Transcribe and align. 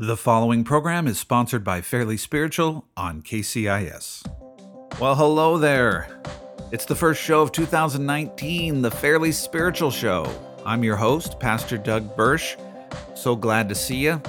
The 0.00 0.16
following 0.16 0.62
program 0.62 1.08
is 1.08 1.18
sponsored 1.18 1.64
by 1.64 1.80
Fairly 1.80 2.16
Spiritual 2.16 2.86
on 2.96 3.20
KCIS. 3.20 4.24
Well, 5.00 5.16
hello 5.16 5.58
there. 5.58 6.22
It's 6.70 6.84
the 6.84 6.94
first 6.94 7.20
show 7.20 7.42
of 7.42 7.50
2019, 7.50 8.80
the 8.80 8.92
Fairly 8.92 9.32
Spiritual 9.32 9.90
Show. 9.90 10.32
I'm 10.64 10.84
your 10.84 10.94
host, 10.94 11.40
Pastor 11.40 11.76
Doug 11.76 12.16
Burch. 12.16 12.56
So 13.16 13.34
glad 13.34 13.68
to 13.70 13.74
see 13.74 13.96
you. 13.96 14.22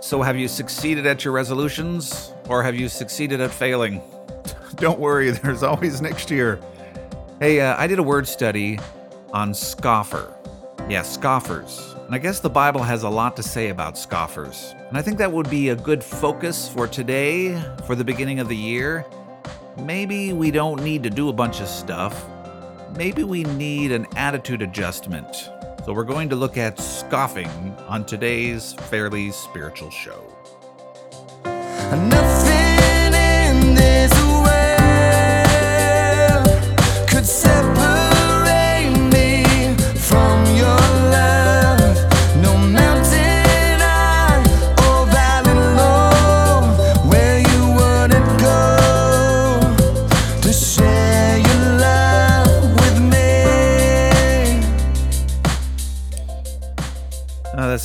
So, 0.00 0.22
have 0.22 0.36
you 0.36 0.46
succeeded 0.46 1.04
at 1.04 1.24
your 1.24 1.34
resolutions 1.34 2.32
or 2.48 2.62
have 2.62 2.76
you 2.76 2.88
succeeded 2.88 3.40
at 3.40 3.50
failing? 3.50 4.00
Don't 4.76 5.00
worry, 5.00 5.30
there's 5.32 5.64
always 5.64 6.00
next 6.00 6.30
year. 6.30 6.60
Hey, 7.40 7.60
uh, 7.60 7.74
I 7.76 7.88
did 7.88 7.98
a 7.98 8.04
word 8.04 8.28
study 8.28 8.78
on 9.32 9.52
scoffer. 9.52 10.32
Yeah, 10.88 11.02
scoffers. 11.02 11.97
And 12.08 12.14
I 12.14 12.18
guess 12.18 12.40
the 12.40 12.48
Bible 12.48 12.82
has 12.82 13.02
a 13.02 13.08
lot 13.10 13.36
to 13.36 13.42
say 13.42 13.68
about 13.68 13.98
scoffers. 13.98 14.74
And 14.88 14.96
I 14.96 15.02
think 15.02 15.18
that 15.18 15.30
would 15.30 15.50
be 15.50 15.68
a 15.68 15.76
good 15.76 16.02
focus 16.02 16.66
for 16.66 16.88
today, 16.88 17.62
for 17.84 17.94
the 17.94 18.02
beginning 18.02 18.40
of 18.40 18.48
the 18.48 18.56
year. 18.56 19.04
Maybe 19.76 20.32
we 20.32 20.50
don't 20.50 20.82
need 20.82 21.02
to 21.02 21.10
do 21.10 21.28
a 21.28 21.34
bunch 21.34 21.60
of 21.60 21.68
stuff. 21.68 22.24
Maybe 22.96 23.24
we 23.24 23.44
need 23.44 23.92
an 23.92 24.06
attitude 24.16 24.62
adjustment. 24.62 25.50
So 25.84 25.92
we're 25.92 26.04
going 26.04 26.30
to 26.30 26.36
look 26.36 26.56
at 26.56 26.80
scoffing 26.80 27.50
on 27.88 28.06
today's 28.06 28.72
fairly 28.72 29.30
spiritual 29.30 29.90
show. 29.90 30.24
Nothing 31.44 32.27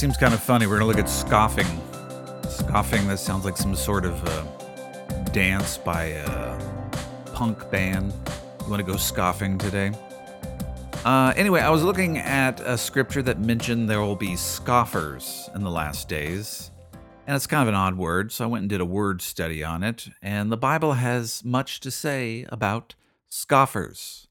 seems 0.03 0.17
kind 0.17 0.33
of 0.33 0.43
funny. 0.43 0.67
We're 0.67 0.79
going 0.79 0.93
to 0.93 0.97
look 0.97 1.05
at 1.05 1.09
scoffing. 1.09 1.81
Scoffing, 2.49 3.07
that 3.07 3.19
sounds 3.19 3.45
like 3.45 3.55
some 3.55 3.73
sort 3.73 4.03
of 4.03 4.21
uh, 4.27 4.43
dance 5.31 5.77
by 5.77 6.03
a 6.07 6.59
punk 7.27 7.71
band. 7.71 8.11
You 8.59 8.69
want 8.69 8.85
to 8.85 8.91
go 8.91 8.97
scoffing 8.97 9.57
today? 9.57 9.93
Uh, 11.05 11.31
anyway, 11.37 11.61
I 11.61 11.69
was 11.69 11.83
looking 11.83 12.17
at 12.17 12.59
a 12.59 12.77
scripture 12.77 13.21
that 13.21 13.39
mentioned 13.39 13.89
there 13.89 14.01
will 14.01 14.17
be 14.17 14.35
scoffers 14.35 15.49
in 15.55 15.63
the 15.63 15.71
last 15.71 16.09
days. 16.09 16.69
And 17.25 17.37
it's 17.37 17.47
kind 17.47 17.61
of 17.61 17.69
an 17.69 17.75
odd 17.75 17.97
word, 17.97 18.33
so 18.33 18.43
I 18.43 18.47
went 18.47 18.63
and 18.63 18.69
did 18.69 18.81
a 18.81 18.85
word 18.85 19.21
study 19.21 19.63
on 19.63 19.83
it. 19.83 20.09
And 20.21 20.51
the 20.51 20.57
Bible 20.57 20.95
has 20.95 21.45
much 21.45 21.79
to 21.79 21.89
say 21.89 22.45
about 22.49 22.95
scoffers. 23.29 24.27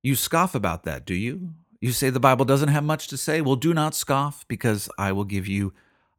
You 0.00 0.14
scoff 0.14 0.54
about 0.54 0.84
that, 0.84 1.04
do 1.04 1.14
you? 1.14 1.54
You 1.80 1.92
say 1.92 2.10
the 2.10 2.18
Bible 2.18 2.44
doesn't 2.44 2.70
have 2.70 2.84
much 2.84 3.06
to 3.08 3.16
say? 3.16 3.40
Well, 3.40 3.56
do 3.56 3.72
not 3.72 3.94
scoff, 3.94 4.46
because 4.48 4.88
I 4.98 5.12
will 5.12 5.24
give 5.24 5.46
you 5.46 5.72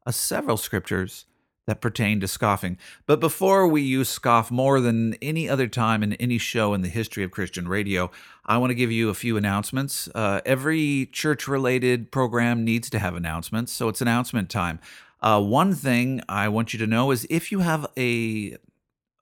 uh, 0.06 0.10
several 0.10 0.56
scriptures 0.56 1.26
that 1.66 1.82
pertain 1.82 2.18
to 2.20 2.26
scoffing. 2.26 2.78
But 3.04 3.20
before 3.20 3.68
we 3.68 3.82
use 3.82 4.08
scoff 4.08 4.50
more 4.50 4.80
than 4.80 5.14
any 5.20 5.48
other 5.48 5.68
time 5.68 6.02
in 6.02 6.14
any 6.14 6.38
show 6.38 6.72
in 6.72 6.80
the 6.80 6.88
history 6.88 7.22
of 7.22 7.30
Christian 7.30 7.68
radio, 7.68 8.10
I 8.46 8.56
want 8.56 8.70
to 8.70 8.74
give 8.74 8.90
you 8.90 9.10
a 9.10 9.14
few 9.14 9.36
announcements. 9.36 10.08
Uh, 10.14 10.40
every 10.46 11.10
church 11.12 11.46
related 11.46 12.10
program 12.10 12.64
needs 12.64 12.88
to 12.90 12.98
have 12.98 13.14
announcements, 13.14 13.70
so 13.70 13.88
it's 13.88 14.00
announcement 14.00 14.48
time. 14.48 14.80
Uh, 15.20 15.42
one 15.42 15.74
thing 15.74 16.22
I 16.28 16.48
want 16.48 16.72
you 16.72 16.78
to 16.78 16.86
know 16.86 17.10
is 17.10 17.26
if 17.28 17.52
you 17.52 17.60
have 17.60 17.86
a 17.98 18.56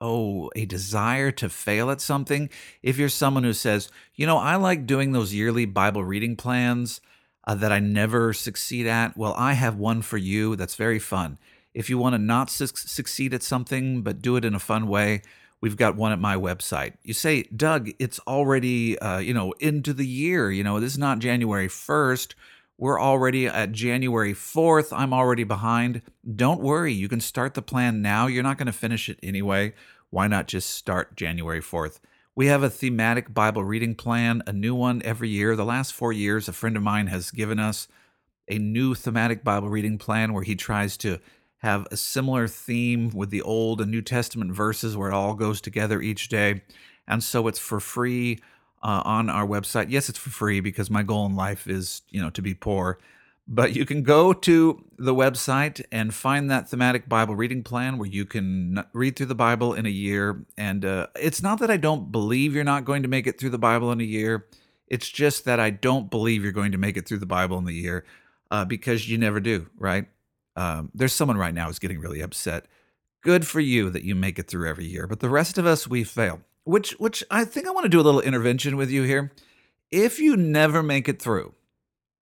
oh, 0.00 0.50
a 0.54 0.64
desire 0.64 1.30
to 1.32 1.48
fail 1.48 1.90
at 1.90 2.00
something, 2.00 2.48
if 2.82 2.98
you're 2.98 3.08
someone 3.08 3.44
who 3.44 3.52
says, 3.52 3.90
you 4.14 4.26
know, 4.26 4.38
I 4.38 4.56
like 4.56 4.86
doing 4.86 5.12
those 5.12 5.34
yearly 5.34 5.64
Bible 5.64 6.04
reading 6.04 6.36
plans 6.36 7.00
uh, 7.46 7.54
that 7.56 7.72
I 7.72 7.80
never 7.80 8.32
succeed 8.32 8.86
at, 8.86 9.16
well, 9.16 9.34
I 9.36 9.54
have 9.54 9.76
one 9.76 10.02
for 10.02 10.18
you 10.18 10.56
that's 10.56 10.74
very 10.74 10.98
fun. 10.98 11.38
If 11.74 11.88
you 11.88 11.98
want 11.98 12.14
to 12.14 12.18
not 12.18 12.50
su- 12.50 12.66
succeed 12.66 13.34
at 13.34 13.42
something, 13.42 14.02
but 14.02 14.22
do 14.22 14.36
it 14.36 14.44
in 14.44 14.54
a 14.54 14.60
fun 14.60 14.88
way, 14.88 15.22
we've 15.60 15.76
got 15.76 15.96
one 15.96 16.12
at 16.12 16.18
my 16.18 16.36
website. 16.36 16.94
You 17.02 17.14
say, 17.14 17.44
Doug, 17.44 17.90
it's 17.98 18.20
already, 18.20 18.98
uh, 18.98 19.18
you 19.18 19.34
know, 19.34 19.52
into 19.60 19.92
the 19.92 20.06
year. 20.06 20.50
You 20.50 20.64
know, 20.64 20.80
this 20.80 20.92
is 20.92 20.98
not 20.98 21.18
January 21.18 21.68
1st. 21.68 22.34
We're 22.80 23.00
already 23.00 23.48
at 23.48 23.72
January 23.72 24.32
4th. 24.32 24.96
I'm 24.96 25.12
already 25.12 25.42
behind. 25.42 26.00
Don't 26.36 26.60
worry. 26.60 26.92
You 26.92 27.08
can 27.08 27.20
start 27.20 27.54
the 27.54 27.62
plan 27.62 28.02
now. 28.02 28.28
You're 28.28 28.44
not 28.44 28.56
going 28.56 28.66
to 28.66 28.72
finish 28.72 29.08
it 29.08 29.18
anyway. 29.20 29.74
Why 30.10 30.28
not 30.28 30.46
just 30.46 30.70
start 30.70 31.16
January 31.16 31.60
4th? 31.60 31.98
We 32.36 32.46
have 32.46 32.62
a 32.62 32.70
thematic 32.70 33.34
Bible 33.34 33.64
reading 33.64 33.96
plan, 33.96 34.44
a 34.46 34.52
new 34.52 34.76
one 34.76 35.02
every 35.04 35.28
year. 35.28 35.56
The 35.56 35.64
last 35.64 35.92
four 35.92 36.12
years, 36.12 36.46
a 36.46 36.52
friend 36.52 36.76
of 36.76 36.84
mine 36.84 37.08
has 37.08 37.32
given 37.32 37.58
us 37.58 37.88
a 38.46 38.58
new 38.58 38.94
thematic 38.94 39.42
Bible 39.42 39.68
reading 39.68 39.98
plan 39.98 40.32
where 40.32 40.44
he 40.44 40.54
tries 40.54 40.96
to 40.98 41.18
have 41.62 41.84
a 41.90 41.96
similar 41.96 42.46
theme 42.46 43.10
with 43.10 43.30
the 43.30 43.42
Old 43.42 43.80
and 43.80 43.90
New 43.90 44.02
Testament 44.02 44.52
verses 44.52 44.96
where 44.96 45.10
it 45.10 45.14
all 45.14 45.34
goes 45.34 45.60
together 45.60 46.00
each 46.00 46.28
day. 46.28 46.62
And 47.08 47.24
so 47.24 47.48
it's 47.48 47.58
for 47.58 47.80
free 47.80 48.38
uh, 48.82 49.02
on 49.04 49.30
our 49.30 49.46
website. 49.46 49.90
Yes, 49.90 50.08
it's 50.08 50.18
for 50.18 50.30
free 50.30 50.60
because 50.60 50.90
my 50.90 51.02
goal 51.02 51.26
in 51.26 51.34
life 51.34 51.66
is, 51.66 52.02
you 52.10 52.20
know, 52.20 52.30
to 52.30 52.42
be 52.42 52.54
poor. 52.54 52.98
But 53.50 53.74
you 53.74 53.86
can 53.86 54.02
go 54.02 54.34
to 54.34 54.84
the 54.98 55.14
website 55.14 55.82
and 55.90 56.12
find 56.12 56.50
that 56.50 56.68
thematic 56.68 57.08
Bible 57.08 57.34
reading 57.34 57.62
plan 57.62 57.96
where 57.96 58.08
you 58.08 58.26
can 58.26 58.84
read 58.92 59.16
through 59.16 59.26
the 59.26 59.34
Bible 59.34 59.72
in 59.72 59.86
a 59.86 59.90
year. 59.90 60.44
And 60.58 60.84
uh, 60.84 61.06
it's 61.16 61.42
not 61.42 61.58
that 61.60 61.70
I 61.70 61.78
don't 61.78 62.12
believe 62.12 62.54
you're 62.54 62.64
not 62.64 62.84
going 62.84 63.02
to 63.04 63.08
make 63.08 63.26
it 63.26 63.40
through 63.40 63.50
the 63.50 63.58
Bible 63.58 63.90
in 63.90 64.00
a 64.02 64.04
year. 64.04 64.46
It's 64.86 65.08
just 65.08 65.46
that 65.46 65.60
I 65.60 65.70
don't 65.70 66.10
believe 66.10 66.42
you're 66.42 66.52
going 66.52 66.72
to 66.72 66.78
make 66.78 66.98
it 66.98 67.08
through 67.08 67.18
the 67.18 67.26
Bible 67.26 67.56
in 67.56 67.64
the 67.64 67.72
year 67.72 68.04
uh, 68.50 68.66
because 68.66 69.08
you 69.08 69.16
never 69.16 69.40
do, 69.40 69.68
right? 69.78 70.06
Um, 70.56 70.90
there's 70.94 71.14
someone 71.14 71.38
right 71.38 71.54
now 71.54 71.66
who's 71.68 71.78
getting 71.78 72.00
really 72.00 72.20
upset. 72.20 72.66
Good 73.22 73.46
for 73.46 73.60
you 73.60 73.90
that 73.90 74.04
you 74.04 74.14
make 74.14 74.38
it 74.38 74.48
through 74.48 74.68
every 74.68 74.86
year, 74.86 75.06
but 75.06 75.20
the 75.20 75.28
rest 75.28 75.56
of 75.56 75.66
us 75.66 75.88
we 75.88 76.04
fail. 76.04 76.40
Which, 76.68 76.90
which 76.98 77.24
I 77.30 77.46
think 77.46 77.66
I 77.66 77.70
want 77.70 77.84
to 77.84 77.88
do 77.88 77.98
a 77.98 78.02
little 78.02 78.20
intervention 78.20 78.76
with 78.76 78.90
you 78.90 79.02
here. 79.02 79.32
If 79.90 80.18
you 80.18 80.36
never 80.36 80.82
make 80.82 81.08
it 81.08 81.18
through, 81.18 81.54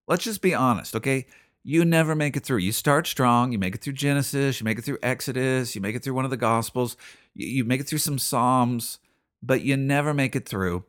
let's 0.06 0.22
just 0.22 0.40
be 0.40 0.54
honest, 0.54 0.94
okay? 0.94 1.26
You 1.64 1.84
never 1.84 2.14
make 2.14 2.36
it 2.36 2.44
through. 2.44 2.58
You 2.58 2.70
start 2.70 3.08
strong, 3.08 3.50
you 3.50 3.58
make 3.58 3.74
it 3.74 3.80
through 3.80 3.94
Genesis, 3.94 4.60
you 4.60 4.64
make 4.64 4.78
it 4.78 4.82
through 4.82 4.98
Exodus, 5.02 5.74
you 5.74 5.80
make 5.80 5.96
it 5.96 6.04
through 6.04 6.14
one 6.14 6.24
of 6.24 6.30
the 6.30 6.36
Gospels, 6.36 6.96
you, 7.34 7.48
you 7.48 7.64
make 7.64 7.80
it 7.80 7.88
through 7.88 7.98
some 7.98 8.20
Psalms, 8.20 9.00
but 9.42 9.62
you 9.62 9.76
never 9.76 10.14
make 10.14 10.36
it 10.36 10.48
through. 10.48 10.84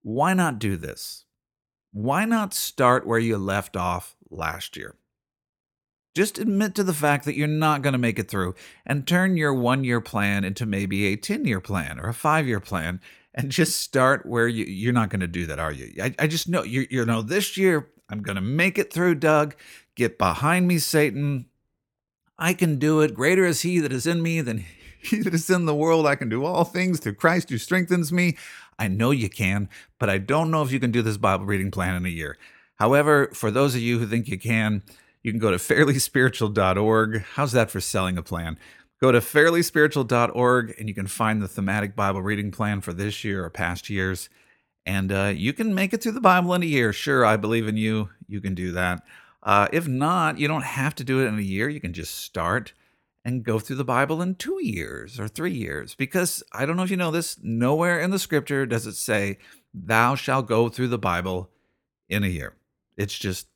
Why 0.00 0.32
not 0.32 0.58
do 0.58 0.78
this? 0.78 1.26
Why 1.92 2.24
not 2.24 2.54
start 2.54 3.06
where 3.06 3.18
you 3.18 3.36
left 3.36 3.76
off 3.76 4.16
last 4.30 4.74
year? 4.74 4.94
Just 6.14 6.38
admit 6.38 6.74
to 6.74 6.84
the 6.84 6.92
fact 6.92 7.24
that 7.24 7.36
you're 7.36 7.46
not 7.48 7.80
going 7.80 7.94
to 7.94 7.98
make 7.98 8.18
it 8.18 8.28
through 8.28 8.54
and 8.84 9.06
turn 9.06 9.36
your 9.36 9.54
one 9.54 9.82
year 9.82 10.00
plan 10.00 10.44
into 10.44 10.66
maybe 10.66 11.06
a 11.06 11.16
10 11.16 11.46
year 11.46 11.60
plan 11.60 11.98
or 11.98 12.08
a 12.08 12.14
five 12.14 12.46
year 12.46 12.60
plan 12.60 13.00
and 13.34 13.50
just 13.50 13.80
start 13.80 14.26
where 14.26 14.46
you, 14.46 14.64
you're 14.66 14.92
not 14.92 15.08
going 15.08 15.20
to 15.20 15.26
do 15.26 15.46
that, 15.46 15.58
are 15.58 15.72
you? 15.72 15.90
I, 16.02 16.14
I 16.18 16.26
just 16.26 16.48
know, 16.48 16.62
you, 16.62 16.86
you 16.90 17.06
know, 17.06 17.22
this 17.22 17.56
year 17.56 17.88
I'm 18.10 18.20
going 18.20 18.36
to 18.36 18.42
make 18.42 18.76
it 18.76 18.92
through, 18.92 19.16
Doug. 19.16 19.54
Get 19.94 20.18
behind 20.18 20.68
me, 20.68 20.78
Satan. 20.78 21.46
I 22.38 22.52
can 22.52 22.78
do 22.78 23.00
it. 23.00 23.14
Greater 23.14 23.46
is 23.46 23.62
he 23.62 23.78
that 23.80 23.92
is 23.92 24.06
in 24.06 24.22
me 24.22 24.42
than 24.42 24.64
he 25.02 25.20
that 25.22 25.32
is 25.32 25.48
in 25.48 25.64
the 25.64 25.74
world. 25.74 26.06
I 26.06 26.16
can 26.16 26.28
do 26.28 26.44
all 26.44 26.64
things 26.64 27.00
through 27.00 27.14
Christ 27.14 27.48
who 27.48 27.56
strengthens 27.56 28.12
me. 28.12 28.36
I 28.78 28.88
know 28.88 29.12
you 29.12 29.30
can, 29.30 29.70
but 29.98 30.10
I 30.10 30.18
don't 30.18 30.50
know 30.50 30.62
if 30.62 30.72
you 30.72 30.80
can 30.80 30.90
do 30.90 31.02
this 31.02 31.16
Bible 31.16 31.46
reading 31.46 31.70
plan 31.70 31.94
in 31.94 32.04
a 32.04 32.10
year. 32.10 32.36
However, 32.76 33.30
for 33.32 33.50
those 33.50 33.74
of 33.74 33.80
you 33.80 33.98
who 33.98 34.06
think 34.06 34.28
you 34.28 34.38
can, 34.38 34.82
you 35.22 35.32
can 35.32 35.38
go 35.38 35.50
to 35.50 35.56
fairlyspiritual.org. 35.56 37.22
How's 37.34 37.52
that 37.52 37.70
for 37.70 37.80
selling 37.80 38.18
a 38.18 38.22
plan? 38.22 38.58
Go 39.00 39.12
to 39.12 39.20
fairlyspiritual.org 39.20 40.74
and 40.78 40.88
you 40.88 40.94
can 40.94 41.06
find 41.06 41.42
the 41.42 41.48
thematic 41.48 41.96
Bible 41.96 42.22
reading 42.22 42.50
plan 42.50 42.80
for 42.80 42.92
this 42.92 43.24
year 43.24 43.44
or 43.44 43.50
past 43.50 43.90
years. 43.90 44.28
And 44.84 45.12
uh, 45.12 45.32
you 45.34 45.52
can 45.52 45.74
make 45.74 45.92
it 45.92 46.02
through 46.02 46.12
the 46.12 46.20
Bible 46.20 46.54
in 46.54 46.62
a 46.62 46.66
year. 46.66 46.92
Sure, 46.92 47.24
I 47.24 47.36
believe 47.36 47.68
in 47.68 47.76
you. 47.76 48.10
You 48.28 48.40
can 48.40 48.54
do 48.54 48.72
that. 48.72 49.02
Uh, 49.42 49.68
if 49.72 49.88
not, 49.88 50.38
you 50.38 50.48
don't 50.48 50.64
have 50.64 50.94
to 50.96 51.04
do 51.04 51.20
it 51.20 51.26
in 51.26 51.38
a 51.38 51.42
year. 51.42 51.68
You 51.68 51.80
can 51.80 51.92
just 51.92 52.14
start 52.14 52.72
and 53.24 53.44
go 53.44 53.58
through 53.58 53.76
the 53.76 53.84
Bible 53.84 54.20
in 54.20 54.34
two 54.34 54.58
years 54.60 55.20
or 55.20 55.28
three 55.28 55.54
years. 55.54 55.94
Because 55.94 56.42
I 56.52 56.66
don't 56.66 56.76
know 56.76 56.82
if 56.82 56.90
you 56.90 56.96
know 56.96 57.10
this, 57.10 57.38
nowhere 57.42 58.00
in 58.00 58.10
the 58.10 58.18
scripture 58.18 58.66
does 58.66 58.86
it 58.86 58.94
say, 58.94 59.38
Thou 59.74 60.14
shalt 60.16 60.46
go 60.46 60.68
through 60.68 60.88
the 60.88 60.98
Bible 60.98 61.50
in 62.08 62.24
a 62.24 62.28
year. 62.28 62.54
It's 62.96 63.18
just 63.18 63.46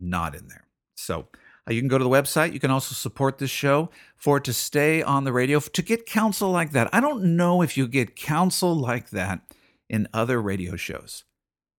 not 0.00 0.34
in 0.34 0.48
there. 0.48 0.65
So 0.96 1.28
uh, 1.68 1.72
you 1.72 1.80
can 1.80 1.88
go 1.88 1.98
to 1.98 2.04
the 2.04 2.10
website. 2.10 2.52
You 2.52 2.60
can 2.60 2.70
also 2.70 2.94
support 2.94 3.38
this 3.38 3.50
show 3.50 3.90
for 4.16 4.38
it 4.38 4.44
to 4.44 4.52
stay 4.52 5.02
on 5.02 5.24
the 5.24 5.32
radio, 5.32 5.60
to 5.60 5.82
get 5.82 6.06
counsel 6.06 6.50
like 6.50 6.72
that. 6.72 6.88
I 6.92 7.00
don't 7.00 7.36
know 7.36 7.62
if 7.62 7.76
you 7.76 7.86
get 7.86 8.16
counsel 8.16 8.74
like 8.74 9.10
that 9.10 9.40
in 9.88 10.08
other 10.12 10.40
radio 10.42 10.76
shows. 10.76 11.24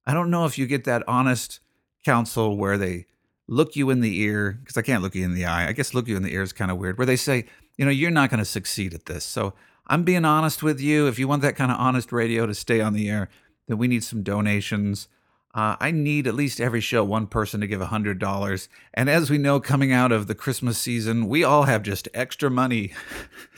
I 0.06 0.14
don't 0.14 0.32
know 0.32 0.46
if 0.46 0.58
you 0.58 0.66
get 0.68 0.86
that 0.86 1.04
honest 1.08 1.60
counsel 2.06 2.56
where 2.56 2.78
they 2.78 3.08
look 3.48 3.76
you 3.76 3.90
in 3.90 4.02
the 4.02 4.20
ear, 4.22 4.60
because 4.62 4.78
I 4.78 4.82
can't 4.82 5.04
look 5.04 5.16
you 5.16 5.26
in 5.26 5.34
the 5.34 5.46
eye. 5.46 5.68
I 5.68 5.74
guess 5.74 5.94
look 5.94 6.08
you 6.08 6.16
in 6.16 6.24
the 6.24 6.34
ear 6.34 6.42
is 6.42 6.54
kind 6.54 6.72
of 6.72 6.78
weird, 6.78 6.98
where 6.98 7.06
they 7.06 7.16
say, 7.16 7.46
you 7.78 7.86
know, 7.86 7.92
you're 7.92 8.12
not 8.12 8.30
going 8.30 8.40
to 8.40 8.46
succeed 8.46 8.94
at 8.94 9.06
this. 9.06 9.24
So 9.24 9.54
I'm 9.88 10.04
being 10.04 10.26
honest 10.26 10.64
with 10.64 10.80
you. 10.80 11.08
If 11.08 11.18
you 11.18 11.28
want 11.28 11.42
that 11.42 11.56
kind 11.56 11.72
of 11.72 11.80
honest 11.80 12.12
radio 12.12 12.46
to 12.46 12.54
stay 12.54 12.82
on 12.82 12.94
the 12.94 13.10
air, 13.10 13.30
then 13.68 13.78
we 13.78 13.88
need 13.88 14.04
some 14.04 14.24
donations. 14.24 15.08
Uh, 15.58 15.76
I 15.80 15.90
need 15.90 16.28
at 16.28 16.36
least 16.36 16.62
every 16.62 16.82
show 16.82 17.04
one 17.04 17.26
person 17.26 17.62
to 17.62 17.68
give 17.68 17.82
$100. 17.82 18.68
And 18.94 19.10
as 19.10 19.32
we 19.32 19.40
know, 19.40 19.60
coming 19.60 19.92
out 19.92 20.12
of 20.12 20.28
the 20.28 20.36
Christmas 20.36 20.78
season, 20.78 21.28
we 21.28 21.44
all 21.44 21.64
have 21.64 21.82
just 21.82 22.08
extra 22.14 22.52
money 22.52 22.94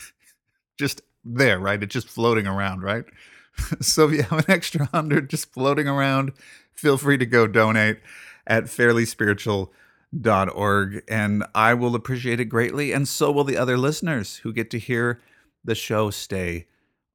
just 0.78 1.02
there, 1.22 1.60
right? 1.60 1.82
It's 1.82 1.92
just 1.92 2.08
floating 2.08 2.46
around, 2.46 2.82
right? 2.82 3.04
so 3.82 4.08
if 4.08 4.12
you 4.12 4.22
have 4.22 4.38
an 4.38 4.50
extra 4.50 4.86
100 4.86 5.28
just 5.28 5.52
floating 5.52 5.86
around, 5.86 6.32
feel 6.72 6.96
free 6.96 7.18
to 7.18 7.26
go 7.26 7.46
donate 7.46 7.98
at 8.46 8.64
fairlyspiritual.org. 8.64 11.02
And 11.06 11.44
I 11.54 11.74
will 11.74 11.94
appreciate 11.94 12.40
it 12.40 12.46
greatly. 12.46 12.92
And 12.92 13.06
so 13.06 13.30
will 13.30 13.44
the 13.44 13.58
other 13.58 13.76
listeners 13.76 14.36
who 14.36 14.54
get 14.54 14.70
to 14.70 14.78
hear 14.78 15.20
the 15.62 15.74
show 15.74 16.08
stay 16.08 16.66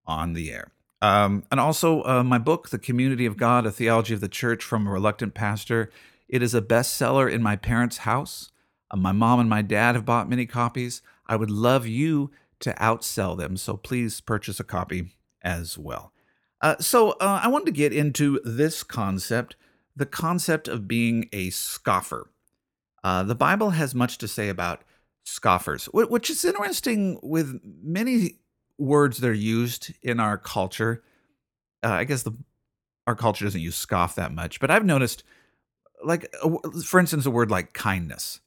on 0.06 0.34
the 0.34 0.52
air. 0.52 0.75
Um, 1.02 1.44
and 1.52 1.60
also, 1.60 2.04
uh, 2.04 2.24
my 2.24 2.38
book, 2.38 2.70
The 2.70 2.80
Community 2.80 3.26
of 3.26 3.38
God, 3.38 3.66
A 3.66 3.72
Theology 3.72 4.14
of 4.14 4.22
the 4.22 4.28
Church 4.28 4.64
from 4.64 4.88
a 4.88 4.92
Reluctant 4.92 5.34
Pastor, 5.34 5.92
it 6.28 6.42
is 6.42 6.56
a 6.56 6.62
bestseller 6.62 7.32
in 7.32 7.44
my 7.44 7.56
parents' 7.56 7.98
house. 7.98 8.52
Uh, 8.90 8.98
my 8.98 9.12
mom 9.12 9.40
and 9.40 9.50
my 9.50 9.62
dad 9.62 9.96
have 9.96 10.06
bought 10.06 10.30
many 10.30 10.46
copies. 10.46 11.02
I 11.28 11.36
would 11.36 11.52
love 11.52 11.86
you 11.86 12.32
to 12.62 12.74
outsell 12.74 13.38
them, 13.38 13.58
so 13.58 13.78
please 13.78 14.22
purchase 14.22 14.60
a 14.60 14.64
copy 14.64 15.16
as 15.44 15.78
well. 15.78 16.12
Uh, 16.62 16.78
so, 16.80 17.12
uh, 17.12 17.42
I 17.44 17.50
wanted 17.50 17.66
to 17.66 17.72
get 17.72 17.94
into 17.94 18.40
this 18.44 18.84
concept 18.84 19.56
the 19.96 20.06
concept 20.06 20.68
of 20.68 20.88
being 20.88 21.30
a 21.32 21.50
scoffer. 21.52 22.30
Uh, 23.04 23.24
the 23.24 23.36
Bible 23.36 23.72
has 23.72 23.96
much 23.96 24.18
to 24.18 24.28
say 24.28 24.50
about 24.50 24.84
scoffers, 25.24 25.86
which 25.86 26.30
is 26.30 26.44
interesting 26.44 27.20
with 27.24 27.60
many 27.64 28.40
words 28.78 29.20
that 29.20 29.28
are 29.28 29.34
used 29.34 29.94
in 30.02 30.20
our 30.20 30.38
culture. 30.38 31.04
Uh, 31.84 31.90
I 31.92 32.04
guess 32.04 32.24
the 32.24 32.34
our 33.08 33.16
culture 33.16 33.46
doesn't 33.46 33.62
use 33.62 33.76
scoff 33.76 34.16
that 34.16 34.34
much, 34.34 34.60
but 34.60 34.72
I've 34.72 34.86
noticed, 34.86 35.24
like 36.04 36.34
for 36.84 37.00
instance, 37.00 37.26
a 37.26 37.32
word 37.32 37.52
like 37.52 37.74
kindness. 37.74 38.40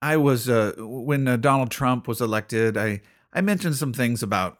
I 0.00 0.16
was 0.16 0.48
uh, 0.48 0.74
when 0.78 1.26
uh, 1.26 1.36
Donald 1.36 1.70
Trump 1.70 2.06
was 2.06 2.20
elected. 2.20 2.76
I 2.76 3.00
I 3.32 3.40
mentioned 3.40 3.76
some 3.76 3.92
things 3.92 4.22
about 4.22 4.58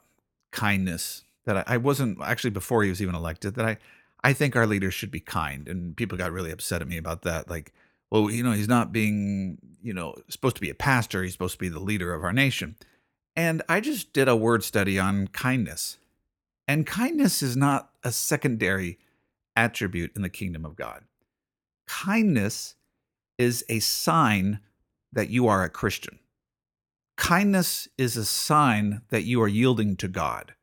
kindness 0.51 1.25
that 1.45 1.59
I, 1.59 1.75
I 1.75 1.77
wasn't 1.77 2.19
actually 2.23 2.51
before 2.51 2.83
he 2.83 2.91
was 2.91 3.03
even 3.03 3.15
elected. 3.15 3.55
That 3.55 3.67
I 3.67 3.79
I 4.25 4.33
think 4.33 4.57
our 4.57 4.67
leaders 4.67 4.95
should 4.95 5.11
be 5.11 5.21
kind, 5.21 5.69
and 5.69 5.97
people 5.97 6.19
got 6.19 6.33
really 6.33 6.51
upset 6.51 6.81
at 6.81 6.89
me 6.89 6.97
about 6.97 7.23
that. 7.23 7.49
Like, 7.49 7.73
well, 8.11 8.31
you 8.31 8.43
know, 8.43 8.53
he's 8.53 8.69
not 8.69 8.91
being 8.91 9.59
you 9.83 9.93
know 9.93 10.15
supposed 10.29 10.57
to 10.57 10.63
be 10.63 10.71
a 10.71 10.75
pastor. 10.75 11.23
He's 11.23 11.33
supposed 11.33 11.55
to 11.55 11.59
be 11.59 11.69
the 11.69 11.79
leader 11.79 12.15
of 12.15 12.25
our 12.25 12.33
nation. 12.33 12.77
And 13.37 13.63
I 13.69 13.81
just 13.81 14.13
did 14.13 14.29
a 14.29 14.37
word 14.37 14.63
study 14.63 14.99
on 14.99 15.29
kindness. 15.29 15.99
And 16.69 16.87
kindness 16.87 17.43
is 17.43 17.57
not 17.57 17.91
a 18.03 18.13
secondary 18.13 18.99
attribute 19.57 20.13
in 20.17 20.23
the 20.23 20.29
kingdom 20.29 20.65
of 20.65 20.77
God. 20.77 21.05
Kindness 21.87 22.77
is 23.39 23.65
a 23.69 23.81
sign 23.81 24.61
that 25.13 25.31
you 25.31 25.47
are 25.47 25.63
a 25.63 25.69
Christian. 25.69 26.19
Kindness 27.17 27.89
is 27.97 28.17
a 28.17 28.25
sign 28.25 29.03
that 29.11 29.25
you 29.25 29.41
are 29.43 29.49
yielding 29.49 29.97
to 29.97 30.09
God. 30.09 30.55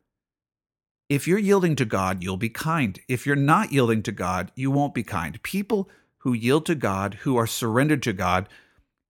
If 1.09 1.27
you're 1.27 1.37
yielding 1.37 1.75
to 1.75 1.85
God, 1.85 2.23
you'll 2.23 2.37
be 2.37 2.49
kind. 2.49 2.99
If 3.07 3.25
you're 3.25 3.35
not 3.35 3.71
yielding 3.71 4.01
to 4.03 4.11
God, 4.11 4.51
you 4.55 4.71
won't 4.71 4.93
be 4.93 5.03
kind. 5.03 5.41
People 5.43 5.89
who 6.19 6.33
yield 6.33 6.65
to 6.67 6.75
God, 6.75 7.15
who 7.21 7.37
are 7.37 7.47
surrendered 7.47 8.03
to 8.03 8.13
God, 8.13 8.47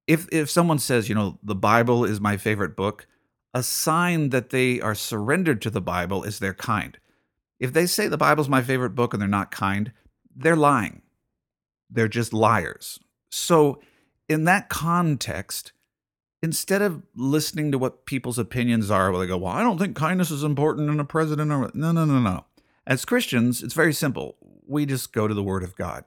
if 0.08 0.28
if 0.32 0.50
someone 0.50 0.80
says, 0.80 1.10
you 1.10 1.16
know, 1.16 1.40
the 1.44 1.56
Bible 1.56 2.04
is 2.04 2.20
my 2.20 2.38
favorite 2.38 2.76
book, 2.76 3.08
a 3.54 3.64
sign 3.64 4.30
that 4.30 4.50
they 4.50 4.80
are 4.80 4.96
surrendered 4.96 5.62
to 5.62 5.70
the 5.70 5.82
Bible 5.82 6.24
is 6.24 6.40
they're 6.40 6.54
kind. 6.54 6.98
If 7.60 7.74
they 7.74 7.86
say 7.86 8.08
the 8.08 8.18
Bible's 8.18 8.50
my 8.50 8.62
favorite 8.62 8.96
book 8.96 9.14
and 9.14 9.22
they're 9.22 9.30
not 9.30 9.52
kind, 9.52 9.92
they're 10.36 10.56
lying. 10.56 11.02
They're 11.90 12.08
just 12.08 12.34
liars. 12.34 13.00
So, 13.30 13.82
in 14.30 14.46
that 14.46 14.70
context, 14.70 15.74
instead 16.42 16.82
of 16.82 17.04
listening 17.16 17.72
to 17.72 17.78
what 17.78 18.06
people's 18.06 18.40
opinions 18.40 18.90
are, 18.90 19.12
where 19.12 19.20
they 19.20 19.28
go, 19.28 19.38
Well, 19.38 19.54
I 19.54 19.62
don't 19.62 19.78
think 19.78 19.96
kindness 19.96 20.32
is 20.32 20.44
important 20.44 20.90
in 20.90 21.00
a 21.00 21.06
president 21.06 21.52
or 21.52 21.70
no, 21.74 21.92
no, 21.92 22.06
no, 22.06 22.20
no. 22.20 22.46
As 22.88 23.06
Christians, 23.06 23.62
it's 23.62 23.74
very 23.74 23.94
simple. 23.94 24.38
We 24.66 24.86
just 24.86 25.14
go 25.14 25.28
to 25.28 25.34
the 25.34 25.44
Word 25.44 25.64
of 25.64 25.76
God. 25.76 26.06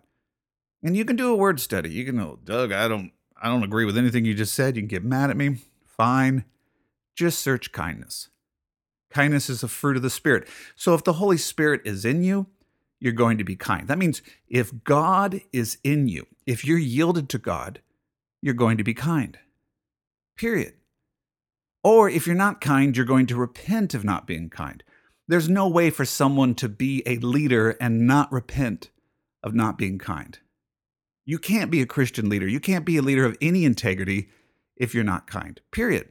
And 0.83 0.97
you 0.97 1.05
can 1.05 1.17
do 1.17 1.33
a 1.33 1.37
word 1.37 1.61
study. 1.61 1.91
You 1.91 2.05
can 2.05 2.17
go, 2.17 2.39
Doug, 2.45 2.73
I 2.73 2.89
don't 2.89 3.13
I 3.41 3.49
don't 3.49 3.63
agree 3.63 3.85
with 3.85 3.97
anything 3.97 4.25
you 4.25 4.35
just 4.35 4.55
said. 4.55 4.77
You 4.77 4.83
can 4.83 4.89
get 4.89 5.05
mad 5.05 5.31
at 5.31 5.37
me. 5.37 5.59
Fine 5.87 6.45
just 7.15 7.39
search 7.39 7.73
kindness. 7.73 8.29
Kindness 9.11 9.49
is 9.49 9.63
a 9.63 9.69
fruit 9.69 9.97
of 9.97 10.03
the 10.03 10.11
Spirit. 10.11 10.49
So 10.75 10.95
if 10.95 11.05
the 11.05 11.15
Holy 11.15 11.37
Spirit 11.37 11.83
is 11.85 12.05
in 12.05 12.23
you, 12.25 12.49
you're 12.99 13.13
going 13.13 13.39
to 13.39 13.45
be 13.45 13.55
kind. 13.55 13.87
That 13.87 13.99
means 13.99 14.23
if 14.49 14.83
God 14.83 15.41
is 15.53 15.79
in 15.85 16.09
you, 16.09 16.27
if 16.47 16.65
you're 16.65 16.79
yielded 16.79 17.29
to 17.29 17.39
God, 17.39 17.81
you're 18.43 18.55
going 18.55 18.77
to 18.77 18.85
be 18.85 18.95
kind. 18.95 19.39
Period. 20.37 20.75
Or 21.85 22.09
if 22.09 22.27
you're 22.27 22.35
not 22.35 22.61
kind, 22.61 22.97
you're 22.97 23.07
going 23.07 23.27
to 23.27 23.37
repent 23.37 23.95
of 23.95 24.05
not 24.05 24.27
being 24.27 24.51
kind. 24.51 24.83
There's 25.29 25.49
no 25.49 25.69
way 25.69 25.91
for 25.91 26.05
someone 26.05 26.55
to 26.57 26.69
be 26.69 27.03
a 27.07 27.19
leader 27.19 27.77
and 27.81 28.07
not 28.07 28.33
repent 28.33 28.91
of 29.43 29.55
not 29.55 29.79
being 29.79 29.99
kind. 29.99 30.39
You 31.25 31.39
can't 31.39 31.71
be 31.71 31.81
a 31.81 31.87
Christian 31.87 32.29
leader. 32.29 32.49
You 32.49 32.61
can't 32.61 32.85
be 32.85 32.97
a 32.97 33.03
leader 33.03 33.25
of 33.25 33.37
any 33.41 33.65
integrity 33.65 34.29
if 34.77 34.95
you're 34.95 35.05
not 35.05 35.27
kind. 35.27 35.61
Period 35.71 36.09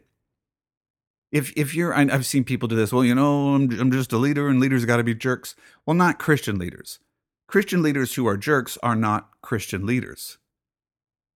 if 1.33 1.51
if 1.57 1.73
you're 1.73 1.93
I've 1.93 2.27
seen 2.27 2.45
people 2.45 2.67
do 2.69 2.75
this. 2.75 2.93
Well, 2.93 3.03
you 3.03 3.15
know, 3.15 3.55
I'm 3.55 3.69
I'm 3.79 3.91
just 3.91 4.13
a 4.13 4.17
leader, 4.17 4.47
and 4.47 4.59
leaders 4.59 4.85
got 4.85 4.97
to 4.97 5.03
be 5.03 5.15
jerks. 5.15 5.55
Well, 5.85 5.95
not 5.95 6.19
Christian 6.19 6.57
leaders. 6.59 6.99
Christian 7.47 7.81
leaders 7.81 8.13
who 8.13 8.27
are 8.27 8.37
jerks 8.37 8.77
are 8.83 8.95
not 8.95 9.29
Christian 9.41 9.85
leaders. 9.85 10.37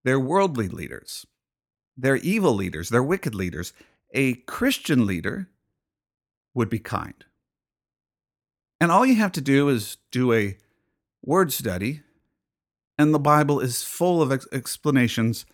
They're 0.04 0.20
worldly 0.20 0.68
leaders. 0.68 1.26
They're 1.96 2.16
evil 2.16 2.54
leaders. 2.54 2.88
They're 2.88 3.02
wicked 3.02 3.34
leaders. 3.34 3.72
A 4.14 4.34
Christian 4.34 5.04
leader 5.04 5.48
would 6.54 6.70
be 6.70 6.78
kind. 6.78 7.24
And 8.80 8.92
all 8.92 9.04
you 9.04 9.16
have 9.16 9.32
to 9.32 9.40
do 9.40 9.68
is 9.68 9.96
do 10.12 10.32
a 10.32 10.56
word 11.24 11.52
study, 11.52 12.02
and 12.96 13.12
the 13.12 13.18
Bible 13.18 13.58
is 13.58 13.82
full 13.82 14.22
of 14.22 14.30
ex- 14.30 14.46
explanations 14.52 15.44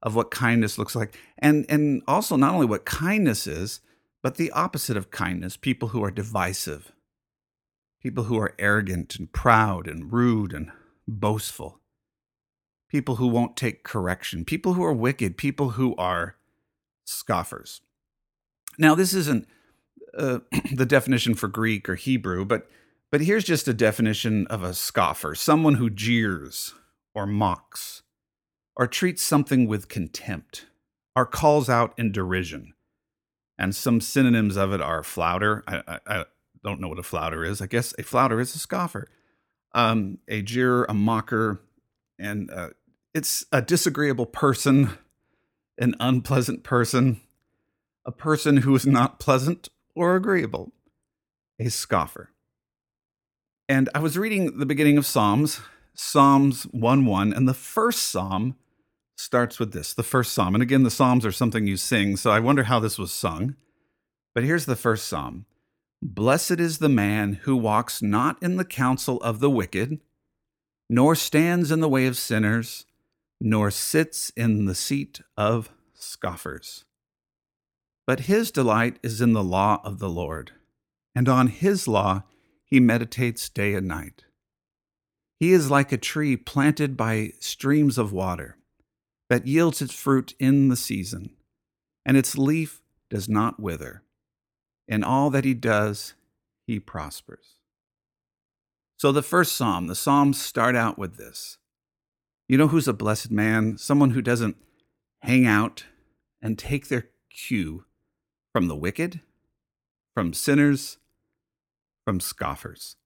of 0.00 0.14
what 0.14 0.30
kindness 0.30 0.78
looks 0.78 0.94
like. 0.94 1.18
And, 1.38 1.66
and 1.68 2.02
also, 2.06 2.36
not 2.36 2.54
only 2.54 2.66
what 2.66 2.84
kindness 2.84 3.48
is, 3.48 3.80
but 4.22 4.36
the 4.36 4.50
opposite 4.52 4.96
of 4.96 5.10
kindness 5.10 5.56
people 5.56 5.88
who 5.88 6.02
are 6.02 6.10
divisive, 6.10 6.92
people 8.02 8.24
who 8.24 8.38
are 8.38 8.54
arrogant 8.58 9.16
and 9.16 9.32
proud 9.32 9.86
and 9.86 10.12
rude 10.12 10.52
and 10.52 10.70
boastful, 11.06 11.80
people 12.88 13.16
who 13.16 13.28
won't 13.28 13.56
take 13.56 13.84
correction, 13.84 14.44
people 14.44 14.74
who 14.74 14.84
are 14.84 14.92
wicked, 14.92 15.36
people 15.36 15.70
who 15.70 15.94
are 15.96 16.36
scoffers. 17.04 17.80
Now, 18.78 18.94
this 18.94 19.14
isn't 19.14 19.46
uh, 20.16 20.40
the 20.72 20.86
definition 20.86 21.34
for 21.34 21.48
Greek 21.48 21.88
or 21.88 21.94
Hebrew, 21.94 22.44
but 22.44 22.68
but 23.10 23.22
here's 23.22 23.44
just 23.44 23.66
a 23.68 23.74
definition 23.74 24.46
of 24.48 24.62
a 24.62 24.74
scoffer 24.74 25.34
someone 25.34 25.74
who 25.74 25.88
jeers 25.88 26.74
or 27.14 27.26
mocks, 27.26 28.02
or 28.76 28.86
treats 28.86 29.22
something 29.22 29.66
with 29.66 29.88
contempt, 29.88 30.66
or 31.16 31.24
calls 31.26 31.68
out 31.68 31.94
in 31.96 32.12
derision, 32.12 32.74
and 33.58 33.74
some 33.74 34.00
synonyms 34.00 34.56
of 34.56 34.72
it 34.72 34.80
are 34.80 35.02
flouter. 35.02 35.64
I, 35.66 35.82
I, 35.86 36.00
I, 36.06 36.24
don't 36.64 36.80
know 36.80 36.88
what 36.88 36.98
a 36.98 37.04
flouter 37.04 37.44
is. 37.44 37.62
I 37.62 37.66
guess 37.66 37.94
a 37.98 38.02
flouter 38.02 38.40
is 38.40 38.54
a 38.54 38.58
scoffer, 38.58 39.08
um, 39.72 40.18
a 40.26 40.42
jeer, 40.42 40.84
a 40.84 40.94
mocker, 40.94 41.60
and 42.18 42.50
uh, 42.50 42.70
it's 43.14 43.44
a 43.52 43.62
disagreeable 43.62 44.26
person, 44.26 44.90
an 45.78 45.94
unpleasant 46.00 46.64
person, 46.64 47.20
a 48.04 48.12
person 48.12 48.58
who 48.58 48.74
is 48.74 48.86
not 48.86 49.20
pleasant 49.20 49.68
or 49.94 50.16
agreeable, 50.16 50.72
a 51.60 51.68
scoffer. 51.68 52.30
And 53.68 53.88
I 53.94 54.00
was 54.00 54.18
reading 54.18 54.58
the 54.58 54.66
beginning 54.66 54.98
of 54.98 55.06
Psalms, 55.06 55.60
Psalms 55.94 56.64
1 56.64 57.04
1, 57.06 57.32
and 57.32 57.48
the 57.48 57.54
first 57.54 58.02
psalm 58.04 58.56
starts 59.18 59.58
with 59.58 59.72
this 59.72 59.92
the 59.92 60.02
first 60.02 60.32
psalm. 60.32 60.54
And 60.54 60.62
again, 60.62 60.84
the 60.84 60.90
psalms 60.90 61.26
are 61.26 61.32
something 61.32 61.66
you 61.66 61.76
sing, 61.76 62.16
so 62.16 62.30
I 62.30 62.40
wonder 62.40 62.64
how 62.64 62.78
this 62.78 62.98
was 62.98 63.12
sung. 63.12 63.56
But 64.34 64.44
here's 64.44 64.66
the 64.66 64.76
first 64.76 65.06
psalm 65.06 65.46
Blessed 66.00 66.60
is 66.60 66.78
the 66.78 66.88
man 66.88 67.40
who 67.42 67.56
walks 67.56 68.00
not 68.00 68.40
in 68.42 68.56
the 68.56 68.64
counsel 68.64 69.20
of 69.20 69.40
the 69.40 69.50
wicked, 69.50 70.00
nor 70.88 71.14
stands 71.14 71.70
in 71.70 71.80
the 71.80 71.88
way 71.88 72.06
of 72.06 72.16
sinners, 72.16 72.86
nor 73.40 73.70
sits 73.70 74.30
in 74.30 74.66
the 74.66 74.74
seat 74.74 75.20
of 75.36 75.70
scoffers. 75.94 76.84
But 78.06 78.20
his 78.20 78.50
delight 78.50 78.98
is 79.02 79.20
in 79.20 79.32
the 79.32 79.44
law 79.44 79.80
of 79.84 79.98
the 79.98 80.08
Lord, 80.08 80.52
and 81.14 81.28
on 81.28 81.48
his 81.48 81.88
law 81.88 82.22
he 82.64 82.80
meditates 82.80 83.48
day 83.48 83.74
and 83.74 83.88
night. 83.88 84.24
He 85.40 85.52
is 85.52 85.70
like 85.70 85.92
a 85.92 85.98
tree 85.98 86.36
planted 86.36 86.96
by 86.96 87.32
streams 87.38 87.98
of 87.98 88.12
water 88.12 88.57
that 89.28 89.46
yields 89.46 89.82
its 89.82 89.94
fruit 89.94 90.34
in 90.38 90.68
the 90.68 90.76
season, 90.76 91.30
and 92.04 92.16
its 92.16 92.38
leaf 92.38 92.82
does 93.10 93.28
not 93.28 93.60
wither. 93.60 94.02
In 94.86 95.04
all 95.04 95.30
that 95.30 95.44
he 95.44 95.54
does, 95.54 96.14
he 96.66 96.80
prospers. 96.80 97.56
So, 98.96 99.12
the 99.12 99.22
first 99.22 99.52
psalm, 99.52 99.86
the 99.86 99.94
psalms 99.94 100.40
start 100.40 100.74
out 100.74 100.98
with 100.98 101.16
this. 101.16 101.58
You 102.48 102.56
know 102.56 102.68
who's 102.68 102.88
a 102.88 102.94
blessed 102.94 103.30
man? 103.30 103.76
Someone 103.76 104.10
who 104.10 104.22
doesn't 104.22 104.56
hang 105.20 105.46
out 105.46 105.84
and 106.40 106.58
take 106.58 106.88
their 106.88 107.08
cue 107.30 107.84
from 108.52 108.68
the 108.68 108.76
wicked, 108.76 109.20
from 110.14 110.32
sinners, 110.32 110.98
from 112.04 112.20
scoffers. 112.20 112.96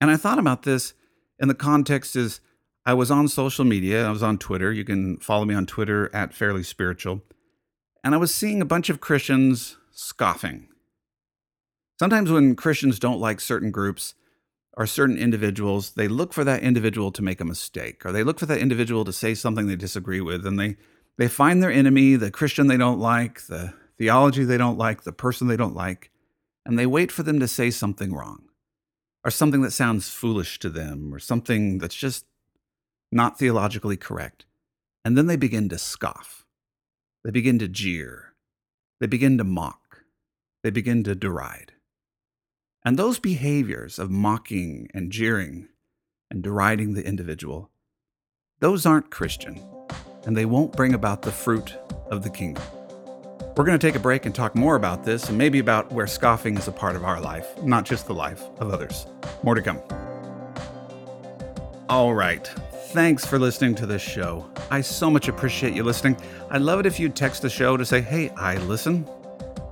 And 0.00 0.10
I 0.10 0.16
thought 0.16 0.38
about 0.38 0.62
this 0.62 0.94
in 1.38 1.48
the 1.48 1.54
context 1.54 2.14
is 2.14 2.40
I 2.86 2.92
was 2.92 3.10
on 3.10 3.28
social 3.28 3.64
media, 3.64 4.06
I 4.06 4.10
was 4.10 4.22
on 4.22 4.36
Twitter. 4.36 4.70
You 4.70 4.84
can 4.84 5.16
follow 5.16 5.46
me 5.46 5.54
on 5.54 5.64
Twitter 5.64 6.14
at 6.14 6.34
Fairly 6.34 6.62
Spiritual. 6.62 7.22
And 8.02 8.14
I 8.14 8.18
was 8.18 8.34
seeing 8.34 8.60
a 8.60 8.66
bunch 8.66 8.90
of 8.90 9.00
Christians 9.00 9.78
scoffing. 9.90 10.68
Sometimes 11.98 12.30
when 12.30 12.56
Christians 12.56 12.98
don't 12.98 13.20
like 13.20 13.40
certain 13.40 13.70
groups 13.70 14.14
or 14.76 14.86
certain 14.86 15.16
individuals, 15.16 15.92
they 15.92 16.08
look 16.08 16.34
for 16.34 16.44
that 16.44 16.62
individual 16.62 17.10
to 17.12 17.22
make 17.22 17.40
a 17.40 17.44
mistake, 17.44 18.04
or 18.04 18.12
they 18.12 18.24
look 18.24 18.38
for 18.38 18.46
that 18.46 18.58
individual 18.58 19.04
to 19.04 19.12
say 19.12 19.34
something 19.34 19.66
they 19.66 19.76
disagree 19.76 20.20
with, 20.20 20.44
and 20.46 20.58
they 20.58 20.76
they 21.16 21.28
find 21.28 21.62
their 21.62 21.70
enemy, 21.70 22.16
the 22.16 22.32
Christian 22.32 22.66
they 22.66 22.76
don't 22.76 22.98
like, 22.98 23.46
the 23.46 23.72
theology 23.96 24.44
they 24.44 24.58
don't 24.58 24.76
like, 24.76 25.04
the 25.04 25.12
person 25.12 25.46
they 25.46 25.56
don't 25.56 25.76
like, 25.76 26.10
and 26.66 26.76
they 26.76 26.86
wait 26.86 27.12
for 27.12 27.22
them 27.22 27.38
to 27.38 27.46
say 27.46 27.70
something 27.70 28.12
wrong 28.12 28.48
or 29.24 29.30
something 29.30 29.62
that 29.62 29.70
sounds 29.70 30.10
foolish 30.10 30.58
to 30.58 30.68
them 30.68 31.14
or 31.14 31.20
something 31.20 31.78
that's 31.78 31.94
just 31.94 32.26
not 33.14 33.38
theologically 33.38 33.96
correct. 33.96 34.44
And 35.04 35.16
then 35.16 35.26
they 35.26 35.36
begin 35.36 35.68
to 35.68 35.78
scoff. 35.78 36.44
They 37.24 37.30
begin 37.30 37.58
to 37.60 37.68
jeer. 37.68 38.34
They 39.00 39.06
begin 39.06 39.38
to 39.38 39.44
mock. 39.44 40.04
They 40.62 40.70
begin 40.70 41.04
to 41.04 41.14
deride. 41.14 41.72
And 42.84 42.98
those 42.98 43.18
behaviors 43.18 43.98
of 43.98 44.10
mocking 44.10 44.88
and 44.92 45.10
jeering 45.10 45.68
and 46.30 46.42
deriding 46.42 46.94
the 46.94 47.06
individual, 47.06 47.70
those 48.60 48.84
aren't 48.84 49.10
Christian, 49.10 49.64
and 50.26 50.36
they 50.36 50.44
won't 50.44 50.76
bring 50.76 50.94
about 50.94 51.22
the 51.22 51.32
fruit 51.32 51.76
of 52.10 52.22
the 52.22 52.30
kingdom. 52.30 52.62
We're 53.56 53.64
going 53.64 53.78
to 53.78 53.86
take 53.86 53.94
a 53.94 54.00
break 54.00 54.26
and 54.26 54.34
talk 54.34 54.54
more 54.54 54.74
about 54.74 55.04
this 55.04 55.28
and 55.28 55.38
maybe 55.38 55.60
about 55.60 55.92
where 55.92 56.06
scoffing 56.06 56.56
is 56.56 56.66
a 56.66 56.72
part 56.72 56.96
of 56.96 57.04
our 57.04 57.20
life, 57.20 57.62
not 57.62 57.84
just 57.84 58.06
the 58.06 58.14
life 58.14 58.42
of 58.58 58.72
others. 58.72 59.06
More 59.42 59.54
to 59.54 59.62
come. 59.62 59.80
All 61.88 62.14
right. 62.14 62.52
Thanks 62.94 63.26
for 63.26 63.40
listening 63.40 63.74
to 63.74 63.86
this 63.86 64.00
show. 64.00 64.48
I 64.70 64.80
so 64.80 65.10
much 65.10 65.26
appreciate 65.26 65.74
you 65.74 65.82
listening. 65.82 66.16
I'd 66.48 66.62
love 66.62 66.78
it 66.78 66.86
if 66.86 67.00
you'd 67.00 67.16
text 67.16 67.42
the 67.42 67.50
show 67.50 67.76
to 67.76 67.84
say, 67.84 68.00
hey, 68.00 68.28
I 68.36 68.56
listen. 68.58 69.04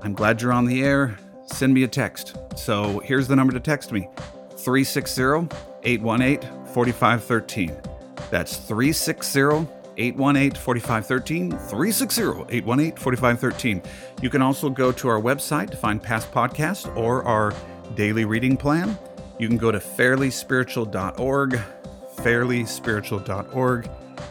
I'm 0.03 0.13
glad 0.13 0.43
you're 0.43 0.53
on 0.53 0.65
the 0.65 0.83
air. 0.83 1.17
Send 1.47 1.73
me 1.73 1.85
a 1.85 1.89
text. 1.89 2.37
So 2.57 2.99
here's 2.99 3.29
the 3.29 3.37
number 3.37 3.53
to 3.53 3.61
text 3.61 3.93
me 3.93 4.09
360 4.57 5.23
818 5.85 6.41
4513. 6.75 7.81
That's 8.33 8.57
360 8.57 9.69
818 9.99 10.61
4513. 10.61 11.51
360 11.53 12.23
818 12.23 12.97
4513. 12.97 13.83
You 14.21 14.31
can 14.31 14.43
also 14.43 14.69
go 14.69 14.91
to 14.91 15.07
our 15.07 15.21
website 15.21 15.71
to 15.71 15.77
find 15.77 16.03
past 16.03 16.33
podcasts 16.33 16.93
or 16.97 17.23
our 17.23 17.55
daily 17.95 18.25
reading 18.25 18.57
plan. 18.57 18.99
You 19.39 19.47
can 19.47 19.59
go 19.59 19.71
to 19.71 19.79
fairlyspiritual.org, 19.79 21.61
fairlyspiritual.org. 22.17 23.91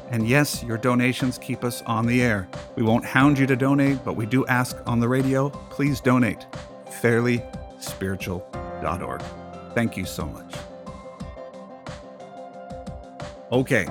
And 0.09 0.27
yes, 0.27 0.61
your 0.63 0.77
donations 0.77 1.37
keep 1.37 1.63
us 1.63 1.81
on 1.83 2.05
the 2.05 2.21
air. 2.21 2.49
We 2.75 2.83
won't 2.83 3.05
hound 3.05 3.39
you 3.39 3.47
to 3.47 3.55
donate, 3.55 4.03
but 4.03 4.15
we 4.15 4.25
do 4.25 4.45
ask 4.47 4.77
on 4.85 4.99
the 4.99 5.07
radio 5.07 5.49
please 5.49 6.01
donate. 6.01 6.45
fairlyspiritual.org. 7.01 9.21
Thank 9.73 9.97
you 9.97 10.05
so 10.05 10.25
much. 10.25 10.53
Okay, 13.51 13.87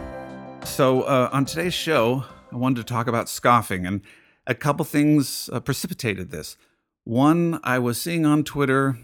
so 0.65 1.03
uh, 1.03 1.29
on 1.33 1.45
today's 1.45 1.75
show, 1.75 2.25
I 2.51 2.57
wanted 2.57 2.77
to 2.77 2.85
talk 2.85 3.07
about 3.07 3.29
scoffing, 3.29 3.87
and 3.87 4.01
a 4.47 4.55
couple 4.55 4.87
things 4.87 5.51
uh, 5.53 5.61
precipitated 5.61 6.31
this. 6.31 6.57
One, 7.05 7.61
I 7.63 7.79
was 7.79 8.01
seeing 8.01 8.25
on 8.25 8.45
Twitter, 8.45 8.97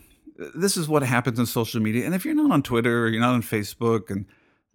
this 0.54 0.76
is 0.76 0.88
what 0.88 1.02
happens 1.02 1.38
in 1.38 1.46
social 1.46 1.80
media. 1.80 2.06
And 2.06 2.14
if 2.14 2.24
you're 2.24 2.34
not 2.34 2.50
on 2.50 2.62
Twitter 2.62 3.04
or 3.04 3.08
you're 3.08 3.20
not 3.20 3.34
on 3.34 3.42
Facebook, 3.42 4.10
and 4.10 4.26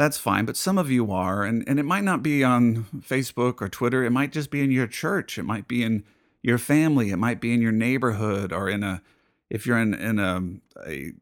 that's 0.02 0.18
fine, 0.18 0.46
but 0.46 0.58
some 0.58 0.80
of 0.80 0.90
you 0.90 1.12
are, 1.12 1.44
and, 1.44 1.64
and 1.68 1.80
it 1.80 1.86
might 1.86 2.04
not 2.04 2.24
be 2.24 2.44
on 2.44 2.86
Facebook 3.02 3.62
or 3.62 3.70
Twitter, 3.70 4.04
it 4.04 4.10
might 4.10 4.32
just 4.32 4.50
be 4.50 4.64
in 4.64 4.72
your 4.72 4.88
church, 4.88 5.38
it 5.38 5.44
might 5.44 5.68
be 5.68 5.84
in 5.84 6.04
your 6.42 6.58
family, 6.58 7.12
it 7.12 7.18
might 7.18 7.40
be 7.40 7.54
in 7.54 7.62
your 7.62 7.72
neighborhood, 7.72 8.52
or 8.52 8.68
in 8.68 8.82
a, 8.82 9.04
if 9.52 9.68
you're 9.68 9.78
in, 9.78 9.94
in 9.94 10.18
a, 10.18 10.42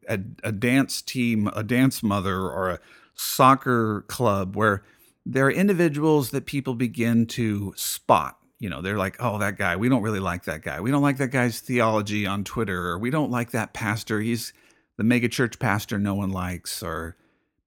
a, 0.08 0.20
a, 0.42 0.52
dance 0.52 1.02
team, 1.02 1.50
a 1.54 1.62
dance 1.62 2.02
mother, 2.02 2.40
or 2.40 2.70
a 2.70 2.80
soccer 3.14 4.06
club 4.08 4.56
where 4.56 4.82
there 5.26 5.44
are 5.44 5.50
individuals 5.50 6.30
that 6.30 6.46
people 6.46 6.74
begin 6.74 7.26
to 7.26 7.74
spot. 7.76 8.38
You 8.60 8.70
know, 8.70 8.80
they're 8.80 8.96
like, 8.96 9.16
oh, 9.20 9.38
that 9.38 9.58
guy, 9.58 9.76
we 9.76 9.90
don't 9.90 10.02
really 10.02 10.20
like 10.20 10.44
that 10.44 10.62
guy. 10.62 10.80
We 10.80 10.90
don't 10.90 11.02
like 11.02 11.18
that 11.18 11.28
guy's 11.28 11.60
theology 11.60 12.26
on 12.26 12.44
Twitter, 12.44 12.88
or 12.88 12.98
we 12.98 13.10
don't 13.10 13.30
like 13.30 13.50
that 13.50 13.74
pastor. 13.74 14.20
He's 14.20 14.54
the 14.96 15.04
megachurch 15.04 15.58
pastor 15.58 15.98
no 15.98 16.14
one 16.14 16.30
likes, 16.30 16.82
or 16.82 17.16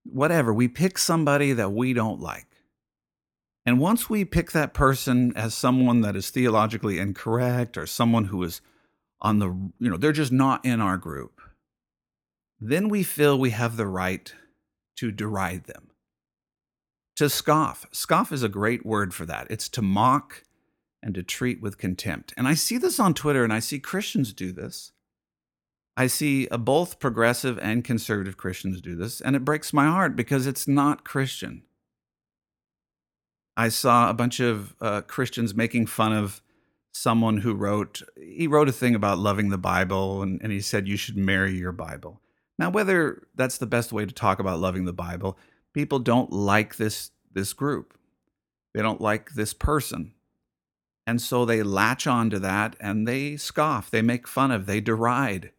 whatever. 0.06 0.54
We 0.54 0.68
pick 0.68 0.98
somebody 0.98 1.54
that 1.54 1.72
we 1.72 1.94
don't 1.94 2.20
like. 2.20 2.48
And 3.66 3.80
once 3.80 4.10
we 4.10 4.26
pick 4.26 4.52
that 4.52 4.74
person 4.74 5.32
as 5.36 5.54
someone 5.54 6.02
that 6.02 6.16
is 6.16 6.30
theologically 6.30 7.00
incorrect 7.00 7.78
or 7.78 7.86
someone 7.86 8.26
who 8.26 8.44
is 8.44 8.62
on 9.22 9.40
the, 9.40 9.48
you 9.80 9.90
know, 9.90 9.96
they're 9.96 10.12
just 10.12 10.34
not 10.34 10.66
in 10.66 10.82
our 10.82 10.98
group, 10.98 11.42
then 12.60 12.90
we 12.90 13.04
feel 13.04 13.38
we 13.38 13.52
have 13.52 13.78
the 13.78 13.88
right 13.88 14.34
to 14.98 15.12
deride 15.12 15.66
them, 15.66 15.92
to 17.16 17.30
scoff. 17.30 17.86
Scoff 17.92 18.32
is 18.32 18.44
a 18.44 18.50
great 18.50 18.86
word 18.86 19.14
for 19.14 19.26
that. 19.26 19.48
It's 19.50 19.70
to 19.70 19.82
mock 19.82 20.44
and 21.02 21.16
to 21.16 21.24
treat 21.24 21.62
with 21.62 21.78
contempt. 21.78 22.34
And 22.36 22.48
I 22.48 22.54
see 22.54 22.78
this 22.78 23.00
on 23.00 23.14
Twitter 23.14 23.44
and 23.44 23.54
I 23.54 23.60
see 23.60 23.80
Christians 23.80 24.34
do 24.34 24.52
this. 24.52 24.92
I 25.96 26.08
see 26.08 26.48
uh, 26.48 26.58
both 26.58 27.00
progressive 27.00 27.60
and 27.60 27.84
conservative 27.84 28.38
Christians 28.38 28.82
do 28.82 28.96
this, 28.96 29.22
and 29.22 29.36
it 29.36 29.46
breaks 29.46 29.74
my 29.74 29.86
heart 29.86 30.16
because 30.16 30.48
it's 30.48 30.68
not 30.68 31.06
Christian. 31.06 31.64
I 33.56 33.70
saw 33.70 34.10
a 34.10 34.14
bunch 34.14 34.40
of 34.40 34.76
uh, 34.82 35.02
Christians 35.02 35.54
making 35.54 35.86
fun 35.86 36.14
of 36.14 36.42
someone 36.92 37.38
who 37.38 37.54
wrote, 37.54 38.02
he 38.18 38.48
wrote 38.48 38.70
a 38.70 38.74
thing 38.74 38.96
about 38.96 39.20
loving 39.20 39.50
the 39.50 39.58
Bible, 39.58 40.22
and, 40.24 40.42
and 40.42 40.52
he 40.52 40.62
said 40.62 40.88
you 40.88 40.98
should 40.98 41.18
marry 41.18 41.56
your 41.56 41.72
Bible. 41.72 42.22
Now, 42.58 42.70
whether 42.70 43.28
that's 43.36 43.58
the 43.58 43.66
best 43.66 43.92
way 43.92 44.06
to 44.06 44.14
talk 44.14 44.40
about 44.40 44.60
loving 44.60 44.86
the 44.86 44.94
Bible, 44.94 45.38
people 45.74 46.00
don't 46.00 46.32
like 46.32 46.78
this, 46.78 47.12
this 47.32 47.54
group. 47.54 47.98
They 48.74 48.82
don't 48.82 49.02
like 49.02 49.32
this 49.32 49.54
person. 49.54 50.14
And 51.06 51.22
so 51.22 51.46
they 51.46 51.64
latch 51.64 52.08
on 52.08 52.30
to 52.30 52.40
that 52.40 52.76
and 52.80 53.08
they 53.08 53.38
scoff, 53.38 53.92
they 53.92 54.02
make 54.02 54.28
fun 54.28 54.52
of, 54.52 54.66
they 54.66 54.80
deride, 54.80 55.52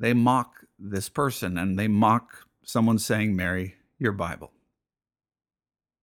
they 0.00 0.14
mock 0.14 0.64
this 0.78 1.08
person, 1.08 1.56
and 1.58 1.78
they 1.78 1.86
mock 1.86 2.46
someone 2.64 2.98
saying, 2.98 3.36
Marry 3.36 3.76
your 3.98 4.12
Bible. 4.12 4.50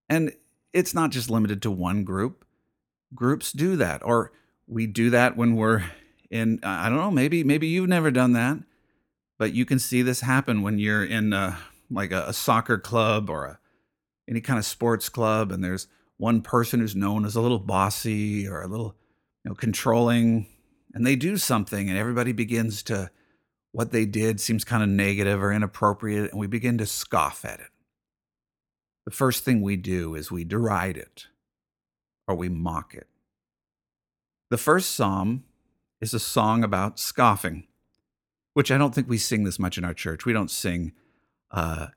And 0.08 0.32
it's 0.72 0.94
not 0.94 1.10
just 1.10 1.30
limited 1.30 1.62
to 1.64 1.72
one 1.72 2.04
group. 2.04 2.46
Groups 3.14 3.52
do 3.52 3.76
that, 3.78 4.06
or 4.06 4.32
we 4.68 4.86
do 4.88 5.10
that 5.10 5.36
when 5.36 5.56
we're 5.56 5.84
in, 6.30 6.60
I 6.64 6.88
don't 6.90 6.98
know, 6.98 7.12
maybe, 7.12 7.44
maybe 7.44 7.68
you've 7.68 7.90
never 7.90 8.12
done 8.12 8.34
that, 8.34 8.60
but 9.38 9.54
you 9.54 9.66
can 9.66 9.80
see 9.80 10.02
this 10.02 10.22
happen 10.22 10.62
when 10.62 10.78
you're 10.78 11.04
in 11.04 11.34
a, 11.34 11.58
like 11.90 12.12
a, 12.12 12.26
a 12.28 12.34
soccer 12.34 12.78
club 12.78 13.30
or 13.30 13.46
a, 13.46 13.60
any 14.30 14.42
kind 14.42 14.60
of 14.60 14.66
sports 14.66 15.10
club, 15.10 15.52
and 15.52 15.64
there's 15.64 15.88
one 16.18 16.42
person 16.42 16.80
who's 16.80 16.96
known 16.96 17.26
as 17.26 17.36
a 17.36 17.42
little 17.42 17.60
bossy 17.60 18.48
or 18.48 18.62
a 18.62 18.68
little 18.68 18.96
you 19.44 19.50
know 19.50 19.56
controlling 19.56 20.48
and 20.94 21.06
they 21.06 21.16
do 21.16 21.38
something 21.38 21.90
and 21.90 21.98
everybody 21.98 22.32
begins 22.32 22.84
to 22.84 23.10
what 23.72 23.92
they 23.92 24.06
did 24.06 24.40
seems 24.40 24.64
kind 24.64 24.84
of 24.84 24.90
negative 24.90 25.42
or 25.42 25.52
inappropriate 25.52 26.32
and 26.32 26.40
we 26.40 26.48
begin 26.48 26.78
to 26.78 26.86
scoff 26.86 27.46
at 27.46 27.60
it. 27.60 27.70
The 29.06 29.12
first 29.12 29.44
thing 29.44 29.62
we 29.62 29.76
do 29.76 30.16
is 30.16 30.32
we 30.32 30.44
deride 30.44 30.98
it 30.98 31.28
or 32.28 32.36
we 32.36 32.50
mock 32.50 32.94
it. 32.94 33.08
The 34.50 34.58
first 34.58 34.92
psalm 34.92 35.44
is 36.02 36.14
a 36.14 36.20
song 36.20 36.64
about 36.64 37.00
scoffing 37.00 37.68
which 38.58 38.72
i 38.72 38.78
don't 38.80 38.96
think 38.96 39.08
we 39.08 39.20
sing 39.20 39.44
this 39.44 39.60
much 39.60 39.78
in 39.78 39.86
our 39.86 39.94
church. 39.94 40.26
We 40.26 40.34
don't 40.34 40.50
sing 40.50 40.94
uh, 41.52 41.90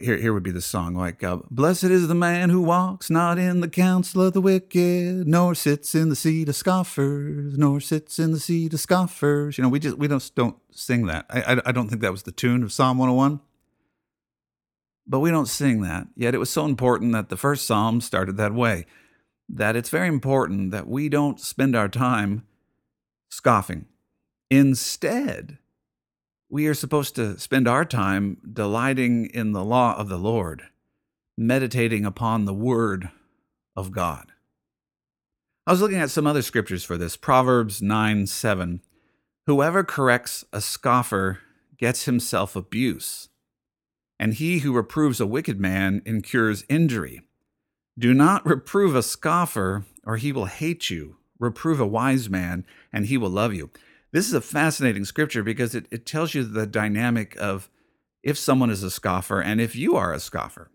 here, 0.00 0.16
here 0.16 0.32
would 0.32 0.42
be 0.42 0.50
the 0.50 0.60
song 0.60 0.94
like 0.94 1.22
uh, 1.22 1.38
blessed 1.50 1.84
is 1.84 2.08
the 2.08 2.14
man 2.14 2.50
who 2.50 2.60
walks 2.60 3.10
not 3.10 3.38
in 3.38 3.60
the 3.60 3.68
counsel 3.68 4.22
of 4.22 4.32
the 4.32 4.40
wicked 4.40 5.26
nor 5.26 5.54
sits 5.54 5.94
in 5.94 6.08
the 6.08 6.16
seat 6.16 6.48
of 6.48 6.56
scoffers 6.56 7.56
nor 7.56 7.80
sits 7.80 8.18
in 8.18 8.32
the 8.32 8.40
seat 8.40 8.74
of 8.74 8.80
scoffers 8.80 9.56
you 9.56 9.62
know 9.62 9.68
we 9.68 9.78
just 9.78 9.96
we 9.96 10.08
don't 10.08 10.30
don't 10.34 10.56
sing 10.72 11.06
that 11.06 11.26
i 11.30 11.54
i, 11.54 11.62
I 11.66 11.72
don't 11.72 11.88
think 11.88 12.02
that 12.02 12.12
was 12.12 12.24
the 12.24 12.32
tune 12.32 12.62
of 12.62 12.72
psalm 12.72 12.98
101 12.98 13.40
but 15.08 15.20
we 15.20 15.30
don't 15.30 15.48
sing 15.48 15.80
that. 15.80 16.06
Yet 16.14 16.34
it 16.34 16.38
was 16.38 16.50
so 16.50 16.66
important 16.66 17.12
that 17.12 17.30
the 17.30 17.36
first 17.36 17.66
psalm 17.66 18.00
started 18.02 18.36
that 18.36 18.52
way. 18.52 18.84
That 19.48 19.74
it's 19.74 19.88
very 19.88 20.08
important 20.08 20.70
that 20.72 20.86
we 20.86 21.08
don't 21.08 21.40
spend 21.40 21.74
our 21.74 21.88
time 21.88 22.46
scoffing. 23.30 23.86
Instead, 24.50 25.58
we 26.50 26.66
are 26.66 26.74
supposed 26.74 27.14
to 27.16 27.38
spend 27.38 27.68
our 27.68 27.84
time 27.84 28.38
delighting 28.50 29.26
in 29.26 29.52
the 29.52 29.64
law 29.64 29.96
of 29.96 30.08
the 30.08 30.16
Lord, 30.16 30.64
meditating 31.36 32.04
upon 32.04 32.44
the 32.44 32.54
word 32.54 33.10
of 33.76 33.92
God. 33.92 34.32
I 35.66 35.72
was 35.72 35.82
looking 35.82 35.98
at 35.98 36.10
some 36.10 36.26
other 36.26 36.40
scriptures 36.40 36.84
for 36.84 36.96
this 36.96 37.16
Proverbs 37.16 37.82
9 37.82 38.26
7. 38.26 38.80
Whoever 39.46 39.84
corrects 39.84 40.44
a 40.52 40.60
scoffer 40.60 41.40
gets 41.76 42.04
himself 42.06 42.56
abuse, 42.56 43.28
and 44.18 44.34
he 44.34 44.60
who 44.60 44.72
reproves 44.72 45.20
a 45.20 45.26
wicked 45.26 45.60
man 45.60 46.00
incurs 46.06 46.64
injury. 46.68 47.22
Do 47.98 48.14
not 48.14 48.46
reprove 48.46 48.94
a 48.94 49.02
scoffer, 49.02 49.84
or 50.04 50.16
he 50.16 50.32
will 50.32 50.46
hate 50.46 50.88
you. 50.88 51.16
Reprove 51.38 51.78
a 51.78 51.86
wise 51.86 52.30
man, 52.30 52.64
and 52.92 53.06
he 53.06 53.18
will 53.18 53.30
love 53.30 53.52
you. 53.52 53.70
This 54.10 54.26
is 54.26 54.32
a 54.32 54.40
fascinating 54.40 55.04
scripture 55.04 55.42
because 55.42 55.74
it, 55.74 55.86
it 55.90 56.06
tells 56.06 56.34
you 56.34 56.44
the 56.44 56.66
dynamic 56.66 57.36
of 57.38 57.68
if 58.22 58.38
someone 58.38 58.70
is 58.70 58.82
a 58.82 58.90
scoffer 58.90 59.40
and 59.40 59.60
if 59.60 59.76
you 59.76 59.96
are 59.96 60.12
a 60.12 60.20
scoffer. 60.20 60.70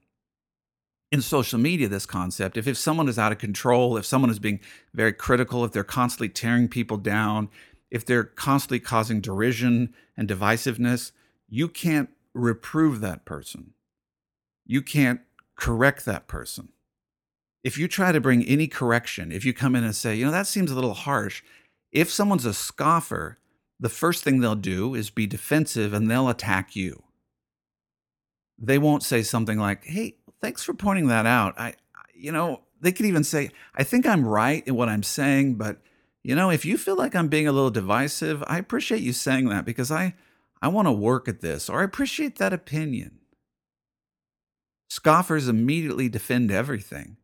In 1.11 1.21
social 1.21 1.59
media, 1.59 1.87
this 1.87 2.05
concept, 2.05 2.57
if, 2.57 2.67
if 2.67 2.77
someone 2.77 3.07
is 3.07 3.19
out 3.19 3.31
of 3.31 3.37
control, 3.37 3.97
if 3.97 4.05
someone 4.05 4.31
is 4.31 4.39
being 4.39 4.59
very 4.93 5.13
critical, 5.13 5.63
if 5.63 5.71
they're 5.71 5.83
constantly 5.83 6.29
tearing 6.29 6.67
people 6.67 6.97
down, 6.97 7.49
if 7.91 8.03
they're 8.03 8.23
constantly 8.23 8.79
causing 8.79 9.21
derision 9.21 9.93
and 10.17 10.27
divisiveness, 10.27 11.11
you 11.47 11.67
can't 11.67 12.09
reprove 12.33 12.99
that 13.01 13.25
person. 13.25 13.73
You 14.65 14.81
can't 14.81 15.21
correct 15.55 16.05
that 16.05 16.27
person. 16.27 16.69
If 17.63 17.77
you 17.77 17.87
try 17.87 18.11
to 18.11 18.19
bring 18.19 18.43
any 18.45 18.67
correction, 18.67 19.31
if 19.31 19.45
you 19.45 19.53
come 19.53 19.75
in 19.75 19.83
and 19.83 19.95
say, 19.95 20.15
you 20.15 20.25
know, 20.25 20.31
that 20.31 20.47
seems 20.47 20.71
a 20.71 20.75
little 20.75 20.95
harsh, 20.95 21.43
if 21.93 22.11
someone's 22.11 22.45
a 22.45 22.53
scoffer, 22.53 23.37
the 23.79 23.89
first 23.89 24.23
thing 24.23 24.39
they'll 24.39 24.55
do 24.55 24.95
is 24.95 25.09
be 25.09 25.27
defensive 25.27 25.93
and 25.93 26.09
they'll 26.09 26.29
attack 26.29 26.75
you. 26.75 27.03
They 28.57 28.77
won't 28.77 29.03
say 29.03 29.23
something 29.23 29.57
like, 29.57 29.85
hey, 29.85 30.17
thanks 30.41 30.63
for 30.63 30.73
pointing 30.73 31.07
that 31.07 31.25
out. 31.25 31.57
I, 31.59 31.75
you 32.13 32.31
know, 32.31 32.61
they 32.81 32.91
could 32.91 33.05
even 33.05 33.23
say, 33.23 33.51
I 33.75 33.83
think 33.83 34.05
I'm 34.05 34.27
right 34.27 34.65
in 34.67 34.75
what 34.75 34.89
I'm 34.89 35.03
saying, 35.03 35.55
but 35.55 35.81
you 36.23 36.35
know, 36.35 36.49
if 36.49 36.63
you 36.63 36.77
feel 36.77 36.95
like 36.95 37.15
I'm 37.15 37.27
being 37.27 37.47
a 37.47 37.51
little 37.51 37.69
divisive, 37.69 38.43
I 38.47 38.57
appreciate 38.57 39.01
you 39.01 39.11
saying 39.11 39.49
that 39.49 39.65
because 39.65 39.91
I, 39.91 40.15
I 40.61 40.69
want 40.69 40.87
to 40.87 40.93
work 40.93 41.27
at 41.27 41.41
this, 41.41 41.69
or 41.69 41.81
I 41.81 41.83
appreciate 41.83 42.37
that 42.37 42.53
opinion. 42.53 43.19
Scoffers 44.89 45.49
immediately 45.49 46.07
defend 46.07 46.49
everything, 46.49 47.17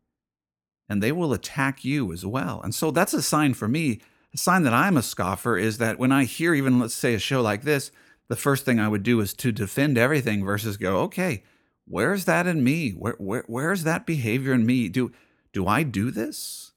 and 0.88 1.02
they 1.02 1.12
will 1.12 1.32
attack 1.32 1.82
you 1.82 2.12
as 2.12 2.26
well. 2.26 2.60
And 2.62 2.74
so 2.74 2.90
that's 2.90 3.14
a 3.14 3.22
sign 3.22 3.54
for 3.54 3.68
me. 3.68 4.00
A 4.34 4.38
sign 4.38 4.62
that 4.62 4.72
I'm 4.72 4.96
a 4.96 5.02
scoffer 5.02 5.56
is 5.56 5.78
that 5.78 5.98
when 5.98 6.12
I 6.12 6.24
hear, 6.24 6.54
even 6.54 6.78
let's 6.78 6.94
say, 6.94 7.14
a 7.14 7.18
show 7.18 7.40
like 7.42 7.62
this, 7.62 7.90
the 8.28 8.36
first 8.36 8.64
thing 8.64 8.78
I 8.78 8.88
would 8.88 9.02
do 9.02 9.20
is 9.20 9.34
to 9.34 9.52
defend 9.52 9.98
everything 9.98 10.44
versus 10.44 10.76
go, 10.76 10.98
okay, 11.00 11.42
where's 11.86 12.26
that 12.26 12.46
in 12.46 12.62
me? 12.62 12.90
Where, 12.90 13.16
where, 13.18 13.44
where's 13.48 13.82
that 13.84 14.06
behavior 14.06 14.52
in 14.52 14.64
me? 14.64 14.88
Do, 14.88 15.10
do 15.52 15.66
I 15.66 15.82
do 15.82 16.10
this? 16.10 16.70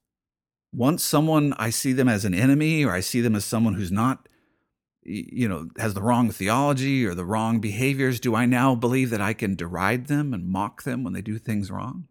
once 0.73 1.03
someone 1.03 1.53
I 1.57 1.69
see 1.69 1.93
them 1.93 2.09
as 2.09 2.25
an 2.25 2.33
enemy 2.33 2.83
or 2.83 2.91
I 2.91 2.99
see 2.99 3.21
them 3.21 3.35
as 3.35 3.45
someone 3.45 3.75
who's 3.75 3.91
not 3.91 4.27
you 5.03 5.47
know 5.47 5.69
has 5.77 5.93
the 5.93 6.01
wrong 6.01 6.31
theology 6.31 7.05
or 7.05 7.13
the 7.13 7.25
wrong 7.25 7.59
behaviors 7.59 8.19
do 8.19 8.35
I 8.35 8.45
now 8.45 8.73
believe 8.73 9.09
that 9.11 9.21
I 9.21 9.33
can 9.33 9.55
deride 9.55 10.07
them 10.07 10.33
and 10.33 10.47
mock 10.47 10.83
them 10.83 11.03
when 11.03 11.13
they 11.13 11.21
do 11.21 11.37
things 11.37 11.69
wrong 11.69 12.07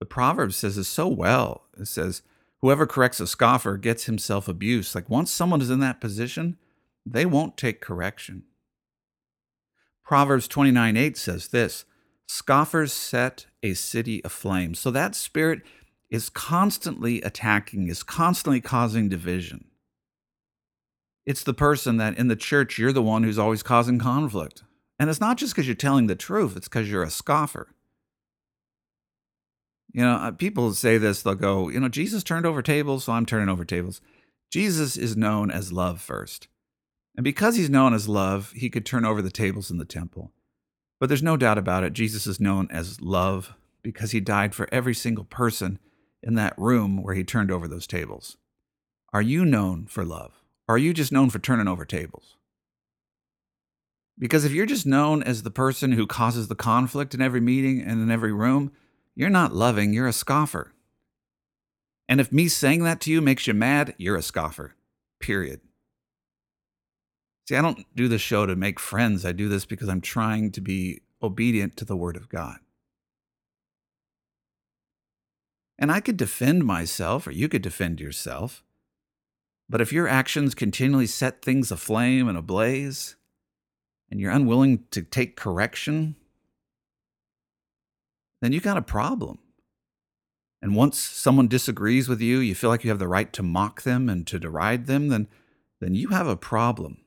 the 0.00 0.06
proverb 0.06 0.52
says 0.52 0.76
it 0.76 0.84
so 0.84 1.08
well 1.08 1.64
it 1.78 1.86
says 1.86 2.22
whoever 2.60 2.86
corrects 2.86 3.20
a 3.20 3.26
scoffer 3.26 3.76
gets 3.76 4.04
himself 4.04 4.48
abuse 4.48 4.94
like 4.94 5.08
once 5.08 5.30
someone 5.30 5.60
is 5.60 5.70
in 5.70 5.80
that 5.80 6.00
position 6.00 6.56
they 7.04 7.26
won't 7.26 7.56
take 7.56 7.80
correction 7.80 8.44
Proverbs 10.04 10.48
29 10.48 10.96
8 10.96 11.16
says 11.18 11.48
this 11.48 11.84
Scoffers 12.28 12.92
set 12.92 13.46
a 13.62 13.72
city 13.72 14.20
aflame. 14.22 14.74
So 14.74 14.90
that 14.90 15.14
spirit 15.14 15.62
is 16.10 16.28
constantly 16.28 17.22
attacking, 17.22 17.88
is 17.88 18.02
constantly 18.02 18.60
causing 18.60 19.08
division. 19.08 19.66
It's 21.24 21.42
the 21.42 21.54
person 21.54 21.96
that 21.98 22.16
in 22.18 22.28
the 22.28 22.36
church, 22.36 22.78
you're 22.78 22.92
the 22.92 23.02
one 23.02 23.22
who's 23.22 23.38
always 23.38 23.62
causing 23.62 23.98
conflict. 23.98 24.62
And 24.98 25.08
it's 25.08 25.20
not 25.20 25.36
just 25.36 25.54
because 25.54 25.66
you're 25.66 25.74
telling 25.74 26.06
the 26.06 26.16
truth, 26.16 26.56
it's 26.56 26.68
because 26.68 26.90
you're 26.90 27.02
a 27.02 27.10
scoffer. 27.10 27.74
You 29.92 30.02
know, 30.02 30.14
uh, 30.14 30.30
people 30.32 30.72
say 30.74 30.98
this, 30.98 31.22
they'll 31.22 31.34
go, 31.34 31.68
you 31.68 31.80
know, 31.80 31.88
Jesus 31.88 32.22
turned 32.22 32.46
over 32.46 32.62
tables, 32.62 33.04
so 33.04 33.12
I'm 33.12 33.26
turning 33.26 33.48
over 33.48 33.64
tables. 33.64 34.00
Jesus 34.50 34.96
is 34.96 35.16
known 35.16 35.50
as 35.50 35.72
love 35.72 36.00
first. 36.00 36.48
And 37.16 37.24
because 37.24 37.56
he's 37.56 37.70
known 37.70 37.94
as 37.94 38.08
love, 38.08 38.52
he 38.52 38.70
could 38.70 38.86
turn 38.86 39.04
over 39.04 39.22
the 39.22 39.30
tables 39.30 39.70
in 39.70 39.78
the 39.78 39.84
temple. 39.84 40.32
But 41.00 41.08
there's 41.08 41.22
no 41.22 41.36
doubt 41.36 41.58
about 41.58 41.84
it, 41.84 41.92
Jesus 41.92 42.26
is 42.26 42.40
known 42.40 42.68
as 42.70 43.00
love 43.00 43.54
because 43.82 44.10
he 44.10 44.20
died 44.20 44.54
for 44.54 44.68
every 44.70 44.94
single 44.94 45.24
person 45.24 45.78
in 46.22 46.34
that 46.34 46.58
room 46.58 47.02
where 47.02 47.14
he 47.14 47.24
turned 47.24 47.50
over 47.50 47.68
those 47.68 47.86
tables? 47.86 48.36
Are 49.12 49.22
you 49.22 49.44
known 49.44 49.86
for 49.86 50.04
love? 50.04 50.32
Or 50.66 50.74
are 50.74 50.78
you 50.78 50.92
just 50.92 51.12
known 51.12 51.30
for 51.30 51.38
turning 51.38 51.68
over 51.68 51.84
tables? 51.84 52.36
Because 54.18 54.44
if 54.44 54.52
you're 54.52 54.66
just 54.66 54.84
known 54.84 55.22
as 55.22 55.42
the 55.42 55.50
person 55.50 55.92
who 55.92 56.06
causes 56.06 56.48
the 56.48 56.54
conflict 56.54 57.14
in 57.14 57.22
every 57.22 57.40
meeting 57.40 57.80
and 57.80 58.02
in 58.02 58.10
every 58.10 58.32
room, 58.32 58.72
you're 59.18 59.28
not 59.28 59.52
loving, 59.52 59.92
you're 59.92 60.06
a 60.06 60.12
scoffer. 60.12 60.72
And 62.08 62.20
if 62.20 62.30
me 62.30 62.46
saying 62.46 62.84
that 62.84 63.00
to 63.00 63.10
you 63.10 63.20
makes 63.20 63.48
you 63.48 63.52
mad, 63.52 63.96
you're 63.98 64.14
a 64.14 64.22
scoffer. 64.22 64.76
Period. 65.18 65.60
See, 67.48 67.56
I 67.56 67.60
don't 67.60 67.84
do 67.96 68.06
this 68.06 68.20
show 68.20 68.46
to 68.46 68.54
make 68.54 68.78
friends. 68.78 69.26
I 69.26 69.32
do 69.32 69.48
this 69.48 69.64
because 69.64 69.88
I'm 69.88 70.00
trying 70.00 70.52
to 70.52 70.60
be 70.60 71.00
obedient 71.20 71.76
to 71.78 71.84
the 71.84 71.96
Word 71.96 72.14
of 72.14 72.28
God. 72.28 72.58
And 75.80 75.90
I 75.90 75.98
could 75.98 76.16
defend 76.16 76.64
myself, 76.64 77.26
or 77.26 77.32
you 77.32 77.48
could 77.48 77.62
defend 77.62 77.98
yourself. 77.98 78.62
But 79.68 79.80
if 79.80 79.92
your 79.92 80.06
actions 80.06 80.54
continually 80.54 81.08
set 81.08 81.42
things 81.42 81.72
aflame 81.72 82.28
and 82.28 82.38
ablaze, 82.38 83.16
and 84.12 84.20
you're 84.20 84.30
unwilling 84.30 84.84
to 84.92 85.02
take 85.02 85.34
correction, 85.34 86.14
then 88.40 88.52
you 88.52 88.60
got 88.60 88.76
a 88.76 88.82
problem. 88.82 89.38
And 90.60 90.74
once 90.74 90.98
someone 90.98 91.48
disagrees 91.48 92.08
with 92.08 92.20
you, 92.20 92.38
you 92.38 92.54
feel 92.54 92.70
like 92.70 92.84
you 92.84 92.90
have 92.90 92.98
the 92.98 93.08
right 93.08 93.32
to 93.32 93.42
mock 93.42 93.82
them 93.82 94.08
and 94.08 94.26
to 94.26 94.38
deride 94.38 94.86
them, 94.86 95.08
then, 95.08 95.28
then 95.80 95.94
you 95.94 96.08
have 96.08 96.26
a 96.26 96.36
problem. 96.36 96.98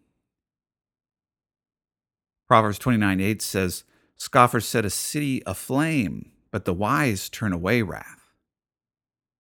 Proverbs 2.48 2.80
29 2.80 3.20
8 3.20 3.42
says, 3.42 3.84
Scoffers 4.18 4.68
set 4.68 4.86
a 4.86 4.90
city 4.90 5.42
aflame, 5.46 6.32
but 6.52 6.66
the 6.66 6.74
wise 6.74 7.30
turn 7.30 7.54
away 7.54 7.82
wrath. 7.82 8.22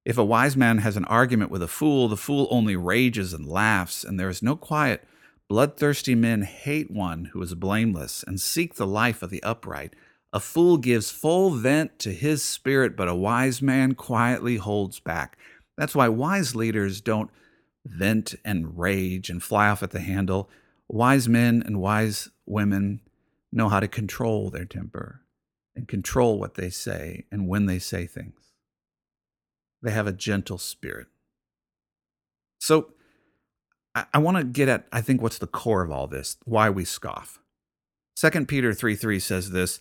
If 0.03 0.17
a 0.17 0.25
wise 0.25 0.57
man 0.57 0.79
has 0.79 0.97
an 0.97 1.05
argument 1.05 1.51
with 1.51 1.61
a 1.61 1.67
fool, 1.67 2.07
the 2.07 2.17
fool 2.17 2.47
only 2.49 2.75
rages 2.75 3.33
and 3.33 3.45
laughs, 3.45 4.03
and 4.03 4.19
there 4.19 4.29
is 4.29 4.41
no 4.41 4.55
quiet. 4.55 5.03
Bloodthirsty 5.47 6.15
men 6.15 6.41
hate 6.41 6.89
one 6.89 7.25
who 7.25 7.41
is 7.41 7.53
blameless 7.53 8.23
and 8.25 8.41
seek 8.41 8.75
the 8.75 8.87
life 8.87 9.21
of 9.21 9.29
the 9.29 9.43
upright. 9.43 9.93
A 10.33 10.39
fool 10.39 10.77
gives 10.77 11.11
full 11.11 11.51
vent 11.51 11.99
to 11.99 12.13
his 12.13 12.41
spirit, 12.41 12.95
but 12.95 13.09
a 13.09 13.15
wise 13.15 13.61
man 13.61 13.95
quietly 13.95 14.57
holds 14.57 14.99
back. 14.99 15.37
That's 15.77 15.95
why 15.95 16.07
wise 16.07 16.55
leaders 16.55 17.01
don't 17.01 17.29
vent 17.85 18.35
and 18.45 18.77
rage 18.77 19.29
and 19.29 19.43
fly 19.43 19.67
off 19.69 19.83
at 19.83 19.91
the 19.91 19.99
handle. 19.99 20.49
Wise 20.87 21.27
men 21.27 21.61
and 21.65 21.81
wise 21.81 22.29
women 22.45 23.01
know 23.51 23.67
how 23.67 23.79
to 23.79 23.87
control 23.87 24.49
their 24.49 24.65
temper 24.65 25.21
and 25.75 25.87
control 25.87 26.39
what 26.39 26.55
they 26.55 26.69
say 26.69 27.25
and 27.31 27.47
when 27.47 27.65
they 27.65 27.79
say 27.79 28.05
things. 28.05 28.53
They 29.81 29.91
have 29.91 30.07
a 30.07 30.13
gentle 30.13 30.57
spirit. 30.57 31.07
So 32.59 32.93
I, 33.95 34.05
I 34.13 34.17
want 34.19 34.37
to 34.37 34.43
get 34.43 34.69
at, 34.69 34.87
I 34.91 35.01
think, 35.01 35.21
what's 35.21 35.39
the 35.39 35.47
core 35.47 35.81
of 35.81 35.91
all 35.91 36.07
this, 36.07 36.37
why 36.45 36.69
we 36.69 36.85
scoff. 36.85 37.39
2 38.15 38.45
Peter 38.45 38.73
3 38.73 38.95
3 38.95 39.19
says 39.19 39.51
this 39.51 39.79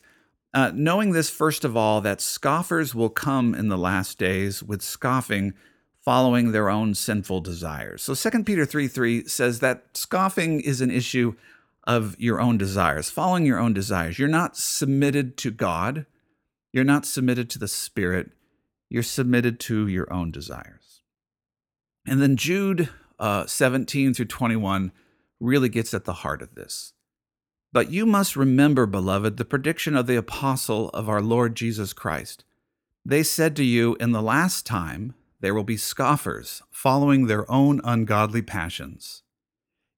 uh, 0.53 0.73
Knowing 0.75 1.13
this, 1.13 1.31
first 1.31 1.65
of 1.65 1.77
all, 1.77 2.01
that 2.01 2.21
scoffers 2.21 2.95
will 2.95 3.11
come 3.11 3.55
in 3.55 3.69
the 3.69 3.79
last 3.79 4.19
days 4.19 4.63
with 4.63 4.83
scoffing, 4.83 5.55
following 6.01 6.53
their 6.53 6.69
own 6.69 6.95
sinful 6.95 7.41
desires. 7.41 8.03
So 8.03 8.15
2 8.15 8.45
Peter 8.45 8.65
3 8.65 8.89
3 8.89 9.29
says 9.29 9.61
that 9.61 9.97
scoffing 9.97 10.61
is 10.61 10.81
an 10.81 10.91
issue 10.91 11.35
of 11.85 12.17
your 12.19 12.41
own 12.41 12.59
desires, 12.59 13.11
following 13.11 13.47
your 13.47 13.59
own 13.59 13.73
desires. 13.73 14.19
You're 14.19 14.29
not 14.29 14.57
submitted 14.57 15.37
to 15.39 15.51
God, 15.51 16.07
you're 16.73 16.85
not 16.85 17.07
submitted 17.07 17.49
to 17.51 17.59
the 17.59 17.69
Spirit, 17.69 18.31
you're 18.89 19.03
submitted 19.03 19.61
to 19.61 19.87
your 19.87 20.13
own 20.13 20.31
desires. 20.31 21.03
And 22.07 22.21
then 22.21 22.37
Jude 22.37 22.89
uh, 23.19 23.47
17 23.47 24.15
through 24.15 24.25
21 24.25 24.93
really 25.39 25.69
gets 25.69 25.95
at 25.95 26.05
the 26.05 26.13
heart 26.15 26.43
of 26.43 26.55
this. 26.55 26.93
But 27.73 27.91
you 27.91 28.05
must 28.05 28.37
remember, 28.37 28.87
beloved, 28.87 29.37
the 29.37 29.45
prediction 29.45 29.97
of 29.97 30.07
the 30.07 30.17
apostle 30.17 30.89
of 30.91 31.09
our 31.09 31.23
Lord 31.23 31.55
Jesus 31.55 31.93
Christ. 31.93 32.45
They 33.05 33.23
said 33.23 33.55
to 33.57 33.65
you, 33.65 33.97
In 34.01 34.13
the 34.13 34.23
last 34.23 34.67
time 34.67 35.15
there 35.41 35.55
will 35.55 35.65
be 35.65 35.77
scoffers, 35.77 36.63
following 36.71 37.27
their 37.27 37.51
own 37.51 37.81
ungodly 37.85 38.43
passions. 38.43 39.23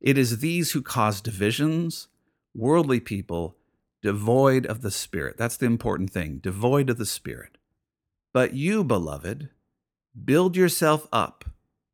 It 0.00 0.18
is 0.18 0.38
these 0.38 0.72
who 0.72 0.82
cause 0.82 1.20
divisions, 1.20 2.08
worldly 2.54 3.00
people, 3.00 3.56
devoid 4.02 4.66
of 4.66 4.82
the 4.82 4.90
Spirit. 4.90 5.36
That's 5.38 5.56
the 5.56 5.66
important 5.66 6.10
thing 6.10 6.38
devoid 6.38 6.90
of 6.90 6.98
the 6.98 7.06
Spirit. 7.06 7.56
But 8.32 8.54
you, 8.54 8.84
beloved, 8.84 9.50
build 10.24 10.56
yourself 10.56 11.06
up 11.12 11.44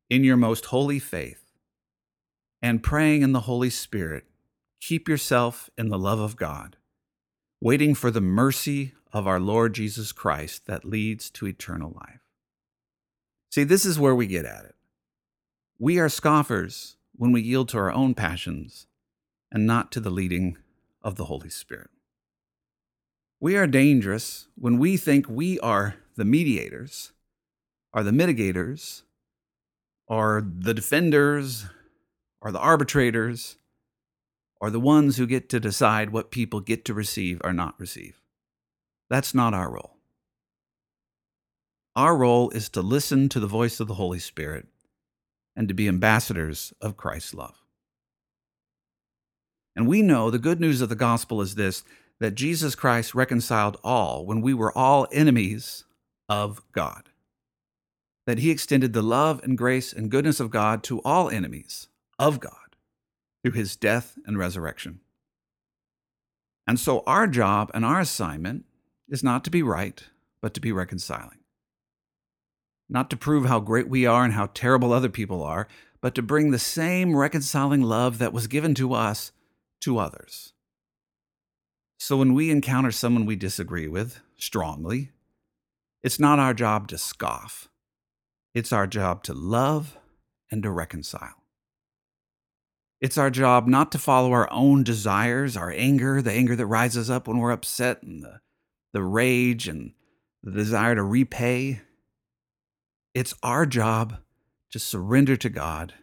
in 0.09 0.23
your 0.23 0.37
most 0.37 0.65
holy 0.65 0.99
faith 0.99 1.43
and 2.61 2.83
praying 2.83 3.21
in 3.21 3.31
the 3.31 3.41
Holy 3.41 3.69
Spirit, 3.69 4.25
keep 4.79 5.07
yourself 5.07 5.69
in 5.77 5.89
the 5.89 5.99
love 5.99 6.19
of 6.19 6.35
God, 6.35 6.77
waiting 7.61 7.95
for 7.95 8.11
the 8.11 8.21
mercy 8.21 8.93
of 9.11 9.27
our 9.27 9.39
Lord 9.39 9.73
Jesus 9.73 10.11
Christ 10.11 10.65
that 10.67 10.85
leads 10.85 11.29
to 11.31 11.47
eternal 11.47 11.91
life. 11.95 12.21
See, 13.51 13.63
this 13.63 13.85
is 13.85 13.99
where 13.99 14.15
we 14.15 14.27
get 14.27 14.45
at 14.45 14.65
it. 14.65 14.75
We 15.79 15.97
are 15.99 16.09
scoffers 16.09 16.97
when 17.15 17.31
we 17.31 17.41
yield 17.41 17.69
to 17.69 17.77
our 17.77 17.91
own 17.91 18.13
passions 18.13 18.87
and 19.51 19.65
not 19.65 19.91
to 19.91 19.99
the 19.99 20.11
leading 20.11 20.57
of 21.01 21.15
the 21.15 21.25
Holy 21.25 21.49
Spirit. 21.49 21.89
We 23.39 23.55
are 23.55 23.67
dangerous 23.67 24.47
when 24.55 24.77
we 24.77 24.97
think 24.97 25.27
we 25.29 25.59
are 25.61 25.95
the 26.15 26.25
mediators, 26.25 27.13
are 27.93 28.03
the 28.03 28.11
mitigators, 28.11 29.03
are 30.09 30.41
the 30.41 30.73
defenders, 30.73 31.65
are 32.41 32.51
the 32.51 32.59
arbitrators, 32.59 33.57
are 34.61 34.69
the 34.69 34.79
ones 34.79 35.17
who 35.17 35.25
get 35.25 35.49
to 35.49 35.59
decide 35.59 36.09
what 36.09 36.31
people 36.31 36.59
get 36.59 36.83
to 36.85 36.93
receive 36.93 37.39
or 37.43 37.53
not 37.53 37.79
receive. 37.79 38.21
That's 39.09 39.33
not 39.33 39.53
our 39.53 39.71
role. 39.71 39.97
Our 41.95 42.15
role 42.15 42.49
is 42.51 42.69
to 42.69 42.81
listen 42.81 43.29
to 43.29 43.39
the 43.39 43.47
voice 43.47 43.79
of 43.79 43.87
the 43.87 43.95
Holy 43.95 44.19
Spirit 44.19 44.67
and 45.55 45.67
to 45.67 45.73
be 45.73 45.87
ambassadors 45.87 46.73
of 46.81 46.97
Christ's 46.97 47.33
love. 47.33 47.55
And 49.75 49.87
we 49.87 50.01
know 50.01 50.29
the 50.29 50.39
good 50.39 50.59
news 50.59 50.81
of 50.81 50.89
the 50.89 50.95
gospel 50.95 51.41
is 51.41 51.55
this 51.55 51.83
that 52.19 52.35
Jesus 52.35 52.75
Christ 52.75 53.15
reconciled 53.15 53.77
all 53.81 54.25
when 54.25 54.41
we 54.41 54.53
were 54.53 54.77
all 54.77 55.07
enemies 55.11 55.85
of 56.27 56.61
God. 56.73 57.09
That 58.27 58.39
he 58.39 58.51
extended 58.51 58.91
the 58.91 59.01
love 59.01 59.41
and 59.43 59.57
grace 59.57 59.93
and 59.93 60.11
goodness 60.11 60.41
of 60.41 60.49
God 60.49 60.83
to 60.83 60.99
all 61.03 61.29
enemies 61.29 61.87
of 62.19 62.41
God 62.41 62.68
through 63.41 63.53
his 63.53 63.75
death 63.75 64.17
and 64.25 64.37
resurrection. 64.37 64.99
And 66.67 66.79
so 66.79 67.03
our 67.07 67.27
job 67.27 67.71
and 67.73 67.83
our 67.83 67.99
assignment 67.99 68.65
is 69.07 69.23
not 69.23 69.43
to 69.45 69.49
be 69.49 69.63
right, 69.63 70.03
but 70.41 70.53
to 70.53 70.61
be 70.61 70.71
reconciling. 70.71 71.39
Not 72.87 73.09
to 73.09 73.17
prove 73.17 73.45
how 73.45 73.59
great 73.59 73.89
we 73.89 74.05
are 74.05 74.23
and 74.23 74.33
how 74.33 74.47
terrible 74.53 74.93
other 74.93 75.09
people 75.09 75.43
are, 75.43 75.67
but 76.01 76.15
to 76.15 76.21
bring 76.21 76.51
the 76.51 76.59
same 76.59 77.15
reconciling 77.15 77.81
love 77.81 78.17
that 78.19 78.33
was 78.33 78.47
given 78.47 78.73
to 78.75 78.93
us 78.93 79.31
to 79.81 79.97
others. 79.97 80.53
So 81.97 82.17
when 82.17 82.33
we 82.33 82.49
encounter 82.49 82.91
someone 82.91 83.25
we 83.25 83.35
disagree 83.35 83.87
with 83.87 84.21
strongly, 84.37 85.11
it's 86.01 86.19
not 86.19 86.39
our 86.39 86.53
job 86.53 86.87
to 86.89 86.97
scoff. 86.97 87.67
It's 88.53 88.71
our 88.71 88.87
job 88.87 89.23
to 89.23 89.33
love 89.33 89.97
and 90.49 90.63
to 90.63 90.71
reconcile. 90.71 91.38
It's 93.01 93.17
our 93.17 93.29
job 93.29 93.65
not 93.67 93.91
to 93.93 93.97
follow 93.97 94.33
our 94.33 94.51
own 94.51 94.83
desires, 94.83 95.55
our 95.55 95.71
anger, 95.71 96.21
the 96.21 96.33
anger 96.33 96.55
that 96.55 96.65
rises 96.65 97.09
up 97.09 97.27
when 97.27 97.37
we're 97.37 97.51
upset, 97.51 98.03
and 98.03 98.21
the, 98.21 98.41
the 98.91 99.03
rage 99.03 99.67
and 99.67 99.93
the 100.43 100.51
desire 100.51 100.95
to 100.95 101.03
repay. 101.03 101.81
It's 103.13 103.33
our 103.41 103.65
job 103.65 104.17
to 104.71 104.79
surrender 104.79 105.37
to 105.37 105.49
God 105.49 105.93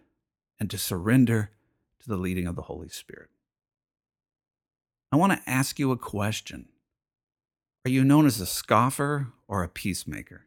and 0.58 0.70
to 0.70 0.78
surrender 0.78 1.50
to 2.00 2.08
the 2.08 2.16
leading 2.16 2.46
of 2.46 2.56
the 2.56 2.62
Holy 2.62 2.88
Spirit. 2.88 3.28
I 5.12 5.16
want 5.16 5.32
to 5.32 5.50
ask 5.50 5.78
you 5.78 5.92
a 5.92 5.98
question 5.98 6.68
Are 7.84 7.90
you 7.90 8.04
known 8.04 8.26
as 8.26 8.40
a 8.40 8.46
scoffer 8.46 9.28
or 9.46 9.62
a 9.62 9.68
peacemaker? 9.68 10.46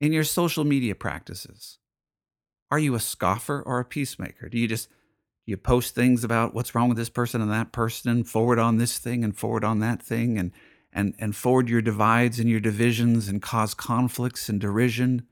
In 0.00 0.12
your 0.12 0.24
social 0.24 0.64
media 0.64 0.94
practices, 0.94 1.78
are 2.70 2.78
you 2.78 2.94
a 2.94 3.00
scoffer 3.00 3.62
or 3.62 3.78
a 3.78 3.84
peacemaker? 3.84 4.48
Do 4.48 4.58
you 4.58 4.68
just 4.68 4.88
you 5.46 5.56
post 5.56 5.94
things 5.94 6.24
about 6.24 6.54
what's 6.54 6.74
wrong 6.74 6.88
with 6.88 6.98
this 6.98 7.08
person 7.08 7.40
and 7.40 7.50
that 7.52 7.70
person 7.70 8.10
and 8.10 8.28
forward 8.28 8.58
on 8.58 8.78
this 8.78 8.98
thing 8.98 9.22
and 9.22 9.36
forward 9.36 9.64
on 9.64 9.78
that 9.78 10.02
thing 10.02 10.38
and 10.38 10.50
and 10.92 11.14
and 11.18 11.36
forward 11.36 11.68
your 11.68 11.82
divides 11.82 12.40
and 12.40 12.50
your 12.50 12.60
divisions 12.60 13.28
and 13.28 13.40
cause 13.40 13.72
conflicts 13.72 14.48
and 14.48 14.60
derision? 14.60 15.26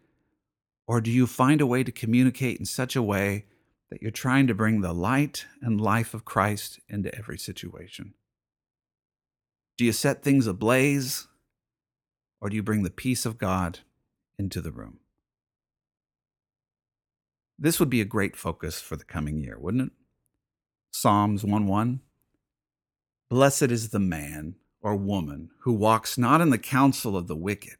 Or 0.87 1.00
do 1.00 1.11
you 1.11 1.27
find 1.27 1.61
a 1.61 1.66
way 1.66 1.83
to 1.83 1.90
communicate 1.90 2.61
in 2.61 2.66
such 2.66 2.94
a 2.94 3.03
way 3.03 3.46
that 3.90 4.03
you're 4.03 4.11
trying 4.11 4.46
to 4.46 4.55
bring 4.55 4.81
the 4.81 4.92
light 4.92 5.46
and 5.61 5.81
life 5.81 6.14
of 6.14 6.24
Christ 6.24 6.79
into 6.88 7.14
every 7.16 7.38
situation? 7.38 8.14
Do 9.77 9.85
you 9.85 9.92
set 9.92 10.22
things 10.22 10.46
ablaze 10.46 11.27
or 12.40 12.50
do 12.50 12.57
you 12.57 12.62
bring 12.62 12.85
the 12.85 12.90
peace 12.90 13.27
of 13.27 13.38
God 13.38 13.81
into 14.38 14.61
the 14.61 14.70
room? 14.70 15.00
This 17.59 17.81
would 17.81 17.90
be 17.90 18.00
a 18.00 18.05
great 18.05 18.37
focus 18.37 18.81
for 18.81 18.96
the 18.96 19.05
coming 19.05 19.38
year, 19.38 19.59
wouldn't 19.59 19.88
it? 19.88 19.92
Psalms 20.96 21.42
1 21.42 21.66
1. 21.66 22.00
Blessed 23.28 23.62
is 23.64 23.88
the 23.88 23.98
man 23.98 24.54
or 24.80 24.94
woman 24.94 25.50
who 25.62 25.72
walks 25.72 26.16
not 26.16 26.40
in 26.40 26.50
the 26.50 26.57
counsel 26.57 27.16
of 27.16 27.26
the 27.26 27.35
wicked, 27.35 27.78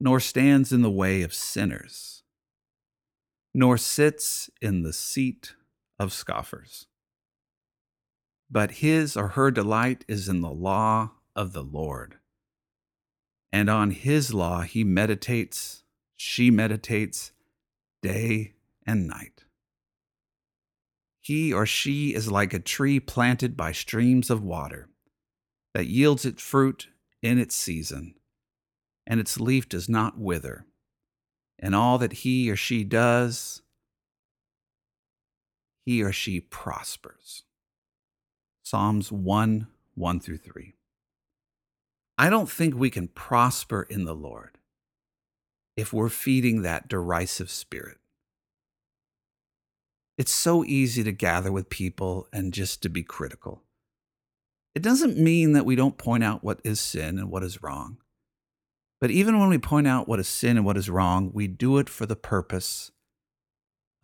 nor 0.00 0.18
stands 0.18 0.72
in 0.72 0.82
the 0.82 0.90
way 0.90 1.22
of 1.22 1.32
sinners, 1.32 2.24
nor 3.54 3.78
sits 3.78 4.50
in 4.60 4.82
the 4.82 4.92
seat 4.92 5.54
of 6.00 6.12
scoffers. 6.12 6.88
But 8.50 8.72
his 8.82 9.16
or 9.16 9.28
her 9.28 9.52
delight 9.52 10.04
is 10.08 10.28
in 10.28 10.40
the 10.40 10.50
law 10.50 11.12
of 11.36 11.52
the 11.52 11.62
Lord. 11.62 12.16
And 13.52 13.70
on 13.70 13.92
his 13.92 14.34
law 14.34 14.62
he 14.62 14.82
meditates, 14.82 15.84
she 16.16 16.50
meditates 16.50 17.30
day 18.02 18.54
and 18.84 19.06
night. 19.06 19.39
He 21.30 21.52
or 21.52 21.64
she 21.64 22.12
is 22.12 22.28
like 22.28 22.52
a 22.52 22.58
tree 22.58 22.98
planted 22.98 23.56
by 23.56 23.70
streams 23.70 24.30
of 24.30 24.42
water 24.42 24.88
that 25.74 25.86
yields 25.86 26.24
its 26.24 26.42
fruit 26.42 26.88
in 27.22 27.38
its 27.38 27.54
season, 27.54 28.16
and 29.06 29.20
its 29.20 29.38
leaf 29.38 29.68
does 29.68 29.88
not 29.88 30.18
wither. 30.18 30.66
And 31.56 31.72
all 31.72 31.98
that 31.98 32.24
he 32.24 32.50
or 32.50 32.56
she 32.56 32.82
does, 32.82 33.62
he 35.86 36.02
or 36.02 36.10
she 36.10 36.40
prospers. 36.40 37.44
Psalms 38.64 39.12
1 39.12 39.68
1 39.94 40.18
through 40.18 40.38
3. 40.38 40.74
I 42.18 42.28
don't 42.28 42.50
think 42.50 42.74
we 42.74 42.90
can 42.90 43.06
prosper 43.06 43.86
in 43.88 44.04
the 44.04 44.16
Lord 44.16 44.58
if 45.76 45.92
we're 45.92 46.08
feeding 46.08 46.62
that 46.62 46.88
derisive 46.88 47.50
spirit. 47.50 47.99
It's 50.20 50.32
so 50.32 50.66
easy 50.66 51.02
to 51.02 51.12
gather 51.12 51.50
with 51.50 51.70
people 51.70 52.28
and 52.30 52.52
just 52.52 52.82
to 52.82 52.90
be 52.90 53.02
critical. 53.02 53.62
It 54.74 54.82
doesn't 54.82 55.16
mean 55.16 55.54
that 55.54 55.64
we 55.64 55.76
don't 55.76 55.96
point 55.96 56.22
out 56.22 56.44
what 56.44 56.60
is 56.62 56.78
sin 56.78 57.18
and 57.18 57.30
what 57.30 57.42
is 57.42 57.62
wrong. 57.62 57.96
But 59.00 59.10
even 59.10 59.40
when 59.40 59.48
we 59.48 59.56
point 59.56 59.86
out 59.86 60.08
what 60.08 60.20
is 60.20 60.28
sin 60.28 60.58
and 60.58 60.66
what 60.66 60.76
is 60.76 60.90
wrong, 60.90 61.30
we 61.32 61.46
do 61.46 61.78
it 61.78 61.88
for 61.88 62.04
the 62.04 62.16
purpose 62.16 62.90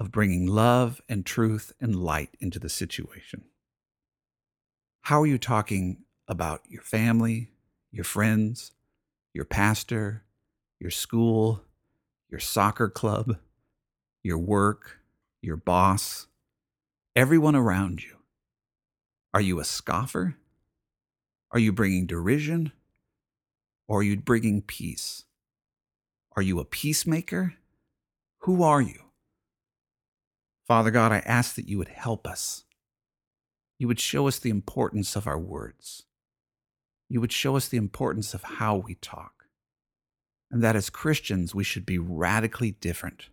of 0.00 0.10
bringing 0.10 0.46
love 0.46 1.02
and 1.06 1.26
truth 1.26 1.74
and 1.82 1.94
light 1.94 2.30
into 2.40 2.58
the 2.58 2.70
situation. 2.70 3.44
How 5.02 5.20
are 5.20 5.26
you 5.26 5.36
talking 5.36 6.04
about 6.26 6.62
your 6.66 6.80
family, 6.80 7.50
your 7.92 8.04
friends, 8.04 8.72
your 9.34 9.44
pastor, 9.44 10.24
your 10.80 10.90
school, 10.90 11.60
your 12.30 12.40
soccer 12.40 12.88
club, 12.88 13.36
your 14.22 14.38
work, 14.38 15.00
your 15.42 15.56
boss, 15.56 16.26
everyone 17.14 17.56
around 17.56 18.02
you? 18.02 18.16
Are 19.32 19.40
you 19.40 19.60
a 19.60 19.64
scoffer? 19.64 20.36
Are 21.50 21.58
you 21.58 21.72
bringing 21.72 22.06
derision? 22.06 22.72
Or 23.88 24.00
are 24.00 24.02
you 24.02 24.16
bringing 24.16 24.62
peace? 24.62 25.24
Are 26.36 26.42
you 26.42 26.58
a 26.58 26.64
peacemaker? 26.64 27.54
Who 28.40 28.62
are 28.62 28.80
you? 28.80 29.00
Father 30.66 30.90
God, 30.90 31.12
I 31.12 31.18
ask 31.18 31.54
that 31.54 31.68
you 31.68 31.78
would 31.78 31.88
help 31.88 32.26
us. 32.26 32.64
You 33.78 33.86
would 33.88 34.00
show 34.00 34.26
us 34.26 34.38
the 34.38 34.50
importance 34.50 35.16
of 35.16 35.26
our 35.26 35.38
words. 35.38 36.04
You 37.08 37.20
would 37.20 37.32
show 37.32 37.56
us 37.56 37.68
the 37.68 37.76
importance 37.76 38.34
of 38.34 38.42
how 38.42 38.76
we 38.76 38.96
talk. 38.96 39.44
And 40.50 40.62
that 40.62 40.76
as 40.76 40.90
Christians, 40.90 41.54
we 41.54 41.64
should 41.64 41.86
be 41.86 41.98
radically 41.98 42.72
different 42.72 43.28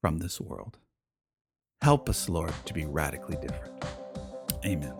from 0.00 0.18
this 0.18 0.40
world. 0.40 0.78
Help 1.82 2.08
us, 2.08 2.28
Lord, 2.28 2.52
to 2.66 2.74
be 2.74 2.84
radically 2.86 3.36
different. 3.40 3.84
Amen. 4.64 4.94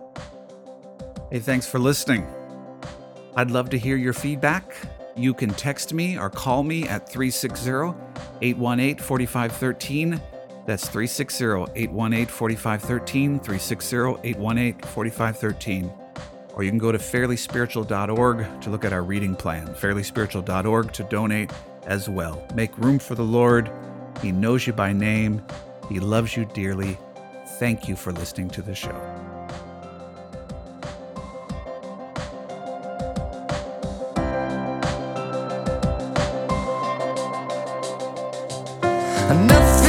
Hey, 1.31 1.39
thanks 1.39 1.67
for 1.67 1.77
listening. 1.77 2.25
I'd 3.35 3.51
love 3.51 3.69
to 3.71 3.77
hear 3.77 3.95
your 3.97 4.13
feedback. 4.13 4.73
You 5.15 5.33
can 5.33 5.49
text 5.49 5.93
me 5.93 6.17
or 6.17 6.29
call 6.29 6.63
me 6.63 6.87
at 6.87 7.07
360 7.09 7.69
818 8.41 8.97
4513. 8.97 10.21
That's 10.65 10.87
360 10.87 11.45
818 11.75 12.25
4513, 12.27 13.39
360 13.39 13.97
818 14.23 14.79
4513. 14.81 15.91
Or 16.53 16.63
you 16.63 16.71
can 16.71 16.79
go 16.79 16.91
to 16.91 16.97
fairlyspiritual.org 16.97 18.61
to 18.61 18.69
look 18.69 18.85
at 18.85 18.93
our 18.93 19.03
reading 19.03 19.35
plan, 19.35 19.67
fairlyspiritual.org 19.67 20.93
to 20.93 21.03
donate 21.03 21.51
as 21.85 22.09
well. 22.09 22.45
Make 22.55 22.77
room 22.77 22.99
for 22.99 23.15
the 23.15 23.23
Lord. 23.23 23.71
He 24.21 24.31
knows 24.31 24.67
you 24.67 24.73
by 24.73 24.91
name, 24.91 25.41
He 25.89 25.99
loves 25.99 26.37
you 26.37 26.45
dearly. 26.45 26.97
Thank 27.57 27.89
you 27.89 27.95
for 27.95 28.13
listening 28.13 28.49
to 28.51 28.61
the 28.61 28.75
show. 28.75 28.95
Nothing 39.47 39.88